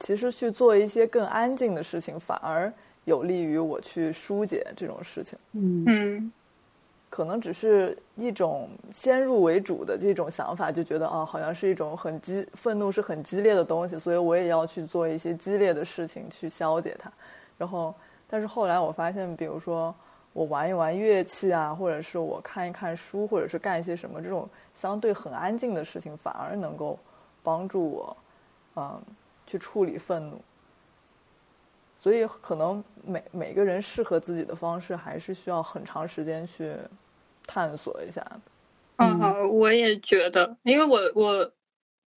[0.00, 2.72] 其实去做一些更安静的事情，反而
[3.04, 5.38] 有利于我去疏解这种事情。
[5.52, 6.32] 嗯嗯
[7.16, 17.10] 可能只是一种先入为主的这种想法，就觉得啊，好像是一种很激愤怒是很激烈的东西，所以我也要去做一些激烈的事情去消解它。
[17.56, 17.94] 然后，
[18.28, 19.94] 但是后来我发现，比如说
[20.34, 26.98] 我玩一玩乐器啊，或者是我看一看书，或者是干一些什么这种相对很安静的事情，反而能够
[27.42, 28.16] 帮助我，
[28.76, 29.00] 嗯，
[29.46, 30.38] 去处理愤怒。
[31.96, 36.76] 所以，可能每每个人适合自己的方式，还是需要很长时间去
[37.46, 38.40] 探索一下的。
[38.98, 41.52] 嗯好，我也觉得，因为我我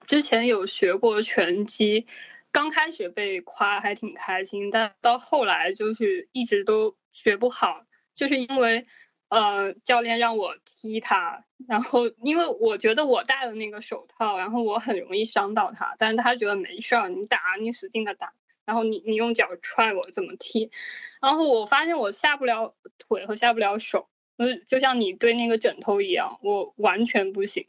[0.07, 2.07] 之前有学过拳击，
[2.51, 7.83] 刚开始被夸还挺开心，但到后来就是一直都学不好，
[8.15, 8.87] 就是因为
[9.27, 18.33] 呃教练让我踢他，然后因为我觉得我戴了那个手套，然后我很容易伤到他，但是他觉得没事儿，你打你使劲的打，
[18.65, 20.71] 然后你你用脚踹我怎么踢，
[21.21, 24.08] 然后我发现我下不了腿和下不了手。
[24.39, 27.65] 就就像你对那个枕头一样，我完全不行。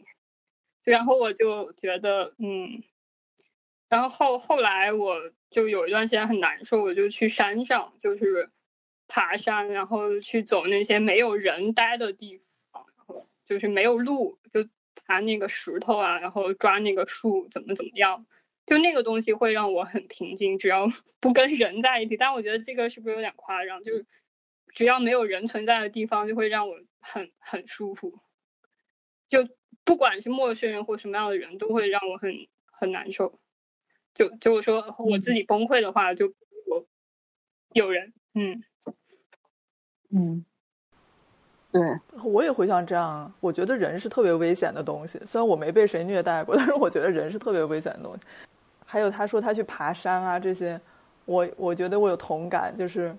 [0.84, 2.84] 然后我就觉得，嗯，
[3.88, 8.50] 然后后后来我就有一段时间很难受，我就去山上，就是
[9.08, 12.40] 爬山，然后去走那些没有人待的地
[12.70, 18.26] 方，然后就是没有路，就爬那个石头啊，然后抓那个树，怎么怎么样，
[18.64, 20.86] 就那个东西会让我很平静，只要
[21.20, 22.16] 不跟人在一起。
[22.16, 23.82] 但我觉得这个是不是有点夸张？
[23.82, 24.06] 就是。
[24.74, 28.20] 只要没有人存在的地方，就会让我很很舒服。
[29.28, 29.48] 就
[29.84, 33.38] 不管是陌生人或什么样的人，都会让我很很难受。
[34.14, 36.34] 就就我说我自己崩溃的话，就
[36.66, 36.84] 我
[37.72, 38.62] 有人，嗯
[40.10, 40.44] 嗯，
[41.70, 41.80] 对，
[42.24, 43.32] 我也会像这样。
[43.40, 48.22] 我觉得人是特别危险的东西，虽然我没被谁虐待过，但是我觉得人是特别危险的东西。
[48.84, 50.80] 还有他说他去爬山啊这些，
[51.24, 53.16] 我我觉得我有同感，就是。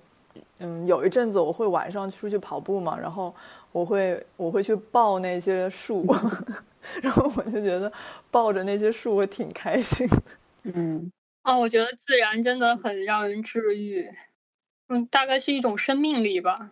[0.60, 3.34] 嗯，有一阵子我会晚上出去跑步嘛，然后
[3.72, 6.06] 我会我会去抱那些树，
[7.02, 7.92] 然后我就觉得
[8.30, 10.08] 抱着那些树我挺开心。
[10.64, 11.12] 嗯，
[11.44, 14.08] 哦，我觉得自然真的很让人治愈，
[14.90, 16.72] 嗯，大概是一种生命力吧。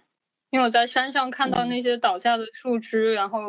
[0.51, 3.39] 因为我在山上看到那些倒下的树枝，然后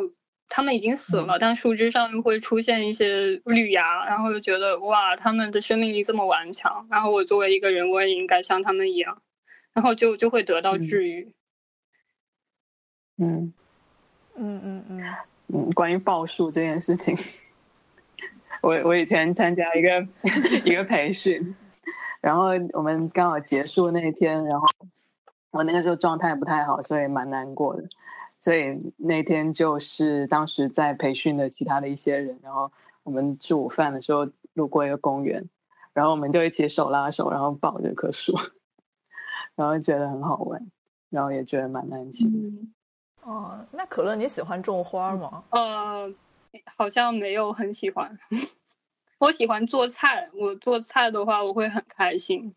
[0.49, 6.85] 它们已经死了，但树枝上又会出现一些绿芽，然后就觉得哇，它们的生命力这么顽强。
[6.91, 9.21] 然后我作为一个人，我也应该像他们一样。
[9.73, 11.31] 然后就就会得到治愈。
[13.17, 13.53] 嗯
[14.35, 15.15] 嗯嗯嗯
[15.47, 17.15] 嗯，关于报数这件事情，
[18.63, 20.07] 我我以前参加一个
[20.65, 21.55] 一个培训，
[22.21, 24.67] 然后我们刚好结束那天，然后
[25.51, 27.83] 我那个时候状态不太好，所以蛮难过的。
[28.39, 32.71] 所以那天就是当时在培训的其他的一些人，然后
[33.03, 35.47] 我们吃午饭的时候路过一个公园，
[35.93, 38.33] 然后我们就一起手拉手，然后抱着棵树。
[39.55, 40.71] 然后觉得很好闻，
[41.09, 42.29] 然后也觉得蛮安心。
[42.31, 42.73] 嗯，
[43.23, 45.43] 哦，那可乐你喜欢种花吗？
[45.49, 46.13] 呃，
[46.75, 48.17] 好像没有很喜欢。
[49.19, 52.55] 我喜欢做菜，我做菜的话我会很开心，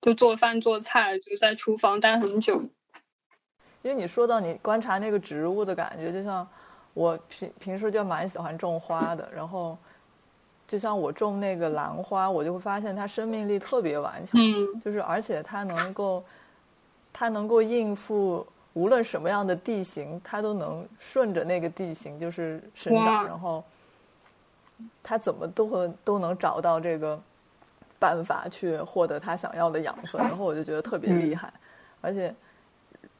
[0.00, 2.62] 就做饭做菜就在厨房待很久。
[3.82, 6.46] 因为你说到你观察那个植物的感觉，就像
[6.92, 9.78] 我平平时就蛮喜欢种花的，然后。
[10.66, 16.24] 就像我种那个兰花，我就会发现它生命力特别顽强，嗯，就是而且它能够，
[17.12, 23.62] 它能够应付无论什么样的地形，它都能顺着那个地形就是生长，然后
[25.02, 27.20] 它怎么都会都能找到这个
[27.98, 31.52] 办法去获得它想要的养分，然后我就觉得特别厉害。
[32.00, 32.34] 而且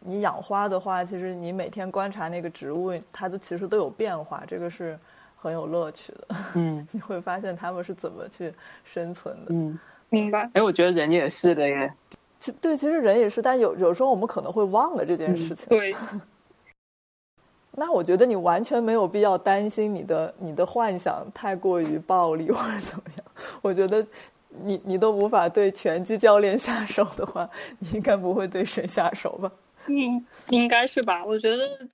[0.01, 4.99] 你养花的话，其实你每天观察那个植物，它都其实都有变化，这个是。
[5.45, 8.53] 很有乐趣的，嗯， 你会发现他们是怎么去
[8.85, 9.79] 生存的，嗯
[10.09, 10.49] 明白。
[10.55, 11.93] 哎，我觉得人也是的耶。
[12.39, 15.67] 其对，其实人也是，但有有时候我们可能会忘了这件事情。
[15.69, 15.95] 对。
[17.77, 23.27] 那我觉得你完全没有必要担心你的你的幻想太过于暴力或者怎么样。
[23.61, 24.07] 我觉得
[24.49, 29.51] 你你都无法对拳击教练下手的话，你应该不会对谁下手吧？
[29.87, 31.25] 嗯，应该是吧。
[31.25, 31.89] 我觉得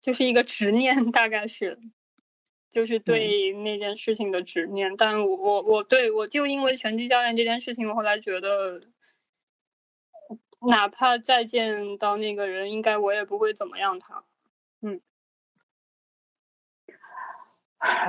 [0.00, 1.78] 就是一个执念，大概是，
[2.76, 4.98] 就是对那件事情的执念。
[4.98, 8.82] 但我我我对我就因为拳击教练这件事情，我后来觉得，
[10.60, 14.24] 哪怕再见到那个人，应该我也不会怎么样他。
[14.82, 15.00] 嗯，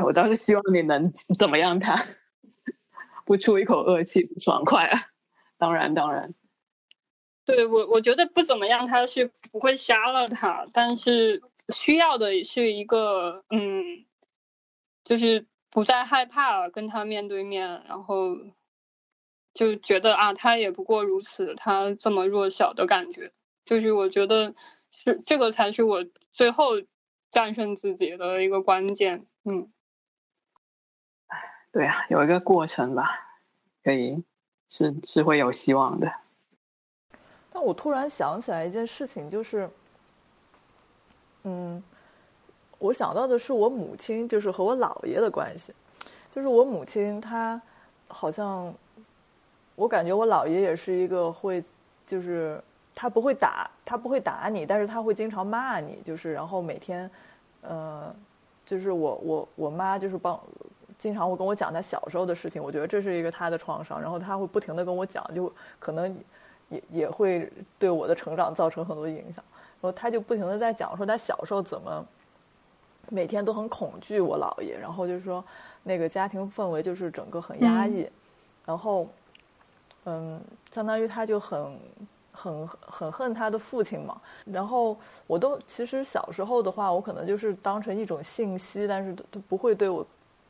[0.04, 2.06] 我倒是希望你能怎么样他，
[3.26, 5.00] 不出一口恶气，不爽快啊！
[5.58, 6.34] 当然，当然，
[7.46, 11.42] 对我，我觉得不怎么样，他是不会杀了他，但是
[11.74, 14.06] 需要的是一个，嗯，
[15.08, 18.36] 就是不再害怕跟他面对面，然后
[19.54, 23.32] 就觉得啊，他也不过如此，他这么弱小的感觉，
[23.64, 24.54] 就是我觉得
[24.92, 26.06] 是这个才是我。
[26.34, 26.74] 最后
[27.32, 29.72] 战胜自己的一个关键，嗯，
[31.72, 33.40] 对啊，有一个过程吧，
[33.82, 34.26] 可以
[34.68, 36.14] 是是会有希望的。
[37.52, 39.70] 但我突然想起来一件事情，就是，
[41.44, 41.82] 嗯，
[42.80, 45.74] 我想到的是我母亲，就是和我姥爷的关系，
[46.34, 47.62] 就是我母亲她
[48.08, 48.74] 好像，
[49.76, 51.64] 我感觉我姥爷也是一个会，
[52.06, 52.62] 就是。
[53.00, 57.08] 他不会打，他不会打你，但是他会经常骂你，就是然后每天，
[57.62, 58.12] 呃，
[58.66, 60.42] 就是我我我妈就是帮，
[60.98, 66.18] 经常会跟我讲他小时候的事情，我觉得这是一个他的创伤，然后他会不停的跟我讲，就可能
[66.70, 67.48] 也也会
[67.78, 69.44] 对我的成长造成很多影响，
[69.80, 72.04] 然后他就不停的在讲说他小时候怎么
[73.10, 75.44] 每天都很恐惧我姥爷，然后就是说
[75.84, 78.10] 那个家庭氛围就是整个很压抑，
[78.66, 79.08] 然后
[80.06, 80.42] 嗯，
[80.72, 81.80] 相当于他就很。
[82.40, 84.96] 很很恨他的父亲嘛，然后
[85.26, 90.06] 我都其实小时候的话，我可能就是当成一种信息，但是都不会对我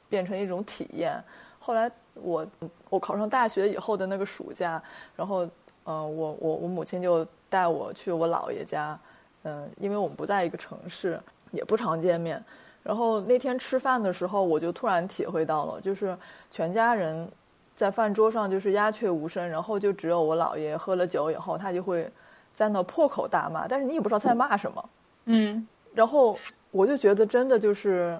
[0.09, 1.17] 变成一种体验。
[1.59, 2.45] 后来我
[2.89, 4.83] 我考上大学以后的那个暑假，
[5.15, 5.45] 然后
[5.85, 8.99] 嗯，我我我母亲就带我去我姥爷家，
[9.43, 11.17] 嗯，因为我们不在一个城市，
[11.51, 12.43] 也不常见面。
[12.83, 16.17] 然后那天吃饭的时候，我就突然体会到了，就是
[16.51, 17.29] 全家人。
[17.75, 22.11] 在饭桌上就是鸦雀无声，然后就只有我姥爷喝了酒以后，他就会
[22.51, 24.89] 在那破口大骂，但是你也不知道在骂什么。
[25.25, 26.35] 嗯，然后
[26.71, 28.17] 我就觉得真的就是，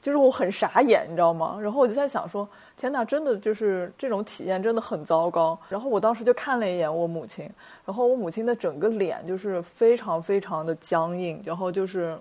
[0.00, 1.58] 就是我很傻眼，你知道吗？
[1.60, 5.58] 然后我就在想说，天哪，真的就是这种体验真的很糟糕。
[5.68, 7.46] 然后我当时就看了一眼我母亲，
[7.84, 12.18] 然后我母亲的整个脸就是非常非常的僵硬，然后就是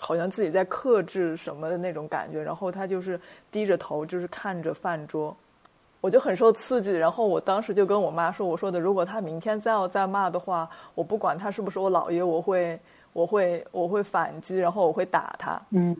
[0.00, 3.20] 好像自己在克制什么的那种感觉，然后他就是
[3.52, 5.36] 低着头，就是看着饭桌。
[6.00, 12.80] 我就很受刺激，然后我当时就跟我妈说：“我说的，如果他明天再要再骂的话，我不管他是不是我姥爷，我会，
[13.12, 15.94] 我会，我会反击，然后我会打他。”嗯，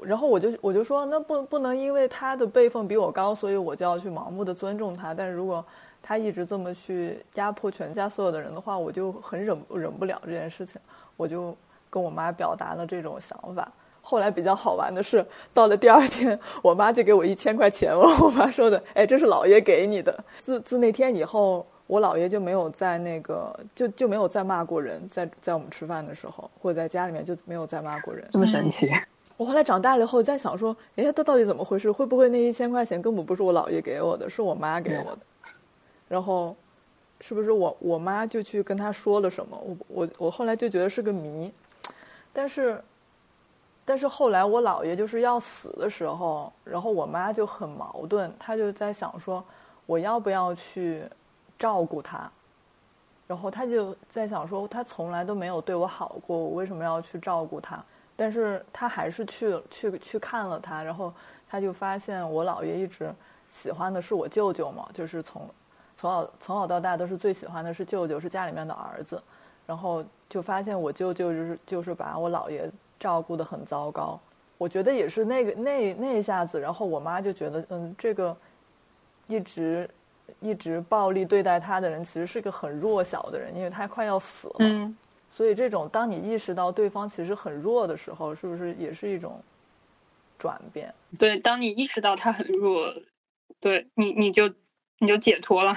[0.00, 5.12] 然后我就我就说：“那不不能因为他的辈分比我高，所以我就要去盲目的尊重他。
[5.12, 5.62] 但是如果
[6.00, 10.80] 他一直这么去压迫全家所有的人的话，我就很忍忍不了这件事情。”
[11.18, 11.54] 我就
[11.92, 13.70] 跟我妈表达了这种想法。
[14.00, 17.94] 后来比较好玩的是，到了第二天，我妈就给我一千块钱。
[17.94, 20.24] 我 我妈说的，哎，这是姥爷给你的。
[20.42, 28.26] 自自那天以后，我姥爷就没有在那个，就就没有再骂过人，在在我们吃饭的时候，或者在家里面就没有再骂过人。
[28.30, 28.90] 这么神奇！
[29.36, 31.90] 我后来长大了以后在想说，哎，他到底怎么回事？
[31.92, 35.18] 会不会那一千块钱根本不是我姥爷给我的，是我妈给我的？
[36.08, 36.56] 然后，
[37.20, 39.56] 是不是我我妈就去跟他说了什么？
[39.64, 41.52] 我我我后来就觉得是个谜，
[42.32, 42.82] 但是。
[43.84, 49.44] 但是后来我姥爷就是要死的时候，然后我妈就很矛盾，她就在想说，
[49.86, 51.02] 我要不要去
[51.58, 52.30] 照顾他？
[53.26, 57.84] 然后她就在想说，他从来都没有对我好过，我为什么要去照顾他？
[58.14, 61.12] 但是她还是去去去看了他，然后
[61.50, 63.12] 她就发现我姥爷一直
[63.50, 65.42] 喜欢的是我舅舅嘛，就是从
[65.96, 69.20] 从小从小到大都是最喜欢的是舅舅，是家里面的儿子，
[69.66, 72.70] 然后就发现我舅舅就是就是把我姥爷。
[73.02, 74.16] 照顾的很糟糕，
[74.56, 78.36] 我觉得也是那个那那一下子，然后我妈就觉得，嗯，这个
[79.26, 79.90] 一直
[80.38, 84.54] 一直暴力对待他的人，其实是个很弱小的人，因为他快要死了。
[84.60, 84.96] 嗯，
[85.28, 89.42] 所以这种当你意识到对方其实很弱的时候，是不是也是一种
[90.38, 90.94] 转变？
[91.18, 92.94] 对，当你意识到他很弱，
[93.58, 94.48] 对你你就
[94.98, 95.74] 你就解脱了。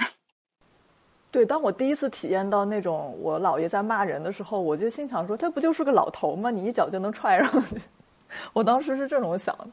[1.36, 6.50] 对，当我第一次体验到那种我姥爷在骂人的时候，我就心想说：“他不就是个老头吗？
[6.50, 7.76] 你一脚就能踹上去。
[8.54, 9.68] ”我当时是这种想的，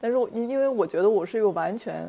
[0.00, 2.04] 但是因因为我觉得我是一个完全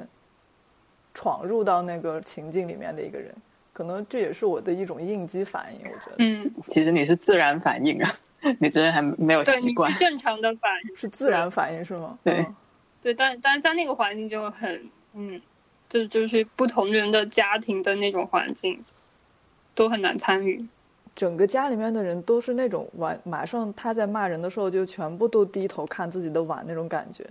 [1.13, 3.31] 闯入到那个情境里面的一个人。
[3.71, 6.15] 可能这也是我的一种应激反应，我觉得。
[6.17, 8.11] 嗯，其实你是自然反应啊，
[8.57, 9.99] 你真的还没有，习惯你是。
[9.99, 10.97] 正常的反应。
[10.97, 12.17] 是自然反应是吗？
[12.23, 12.55] 对嗯
[13.03, 15.39] 对，但但是在那个环境就很，嗯，
[15.87, 18.83] 就就是不同人的家庭的那种环境，
[19.75, 20.65] 都很难参与。
[21.15, 27.25] 整个家里面的人都是那种碗，马上他在骂人的时候就全部都低头看自己的碗那种感觉，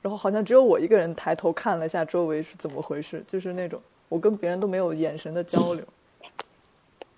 [0.00, 3.78] 然后好像只有我一个人抬头看了一下周围是怎么回事，就是那种
[4.08, 5.84] 我跟别人都没有眼神的交流，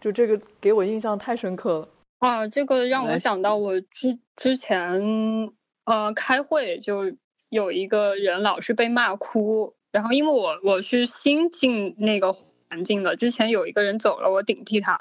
[0.00, 1.88] 就这个给我印象太深刻了。
[2.18, 5.52] 啊，这个让我想到我之之前
[5.84, 7.12] 呃开会就
[7.50, 12.34] 有一个人老是被骂哭，然后因为我我是新进那个
[12.68, 15.00] 环境的，之前有一个人走了，我顶替他，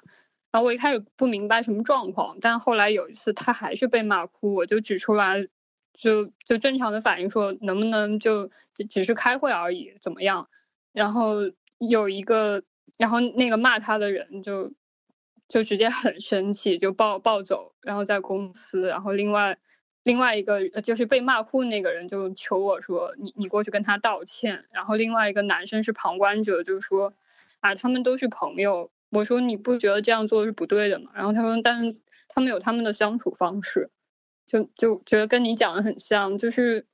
[0.51, 5.47] 然后我一开始不明白什么状况，但后来有一次他还是被骂哭，我就指出来，
[5.93, 10.49] 就就正常的反应说能不能就只只是开会而已，怎么样？
[10.93, 11.35] 然后
[11.77, 12.63] 有一个，
[12.97, 14.71] 然后那个骂他的人就
[15.47, 19.57] 就直接很生气，就暴暴走，然后在公司，然后另外
[20.03, 27.13] 另外一个就是被骂哭那个人就求我说你你过去跟他道歉，然后另外一个男生是旁观者，就是说
[27.67, 31.11] 啊他们都是朋友，我说你不觉得这样做是不对的吗？
[31.13, 31.95] 然后他说但是
[32.27, 33.89] 他们有他们的相处方式，
[34.47, 36.85] 就就觉得跟你讲的很像，就是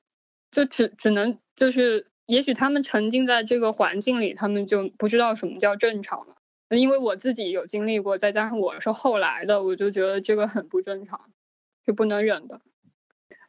[0.51, 6.35] 就只只能就是也许他们沉浸在这个环境里，他们就不知道什么叫正常了。
[6.69, 11.29] 因为我自己有经历过，再加上我是后来的，我就觉得这个很不正常，
[11.85, 12.61] 是不能忍的。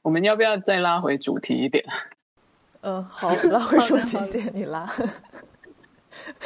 [0.03, 1.87] 我们要不要再拉回主题一点？
[2.83, 4.93] 嗯，好，拉回主题点，你拉。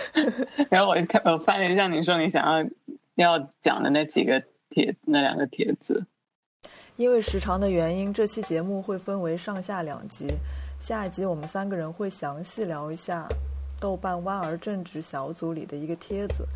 [0.71, 2.69] 然后我看我翻了一下，你说你想要
[3.15, 6.07] 要讲的那几个帖，那两个帖子，
[6.97, 10.29] 因为时长的原因，这期节目会分为上下两集。
[10.81, 13.29] 下一集我们三个人会详细聊一下
[13.81, 16.47] 豆瓣弯儿正直小组里的一个帖子，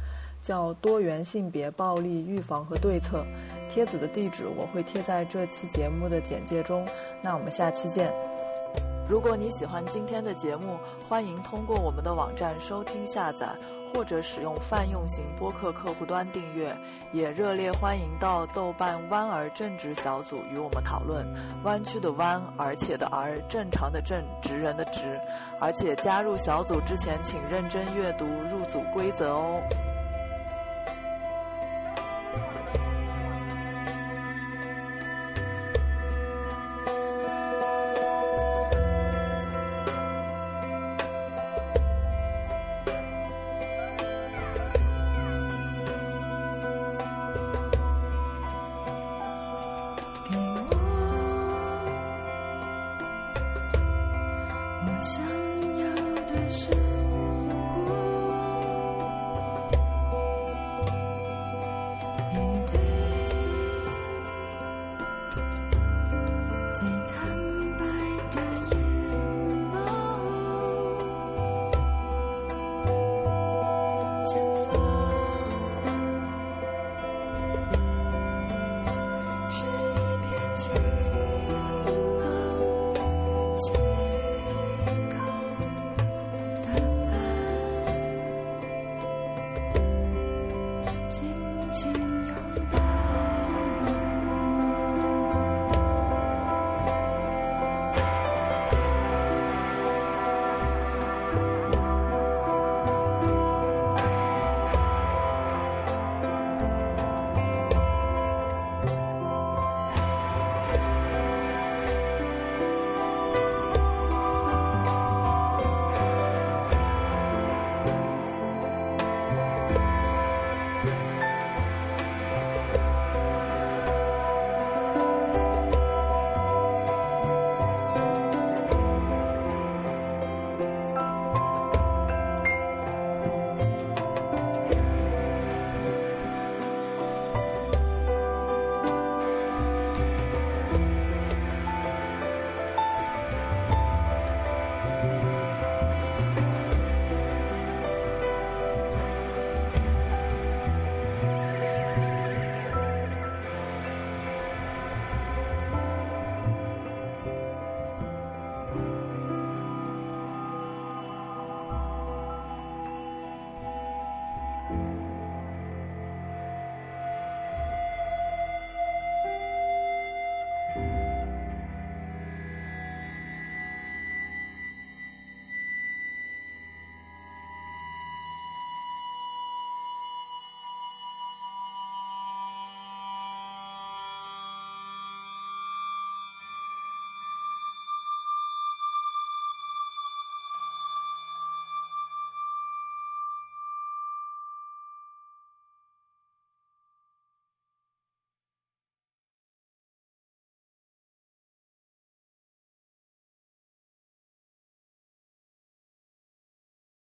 [0.41, 3.25] 叫“多元性别暴力预防和对策”。
[3.69, 6.87] 帖子的地址我会贴在这期节目的简介中。
[7.23, 8.32] 那我们下期见。
[9.09, 10.79] 如果你喜欢今天的节目，
[11.09, 13.49] 欢迎通过我们的网站收听下载，
[13.93, 16.75] 或者使用泛用型播客客户端订阅。
[17.13, 21.27] 也热烈欢迎到豆瓣弯儿正直小组与我们讨论。
[21.65, 25.21] 弯曲的弯，而且的而，正常的正，直人的直。
[25.61, 29.61] 而且加入小组之前，请认真阅读入组规则哦。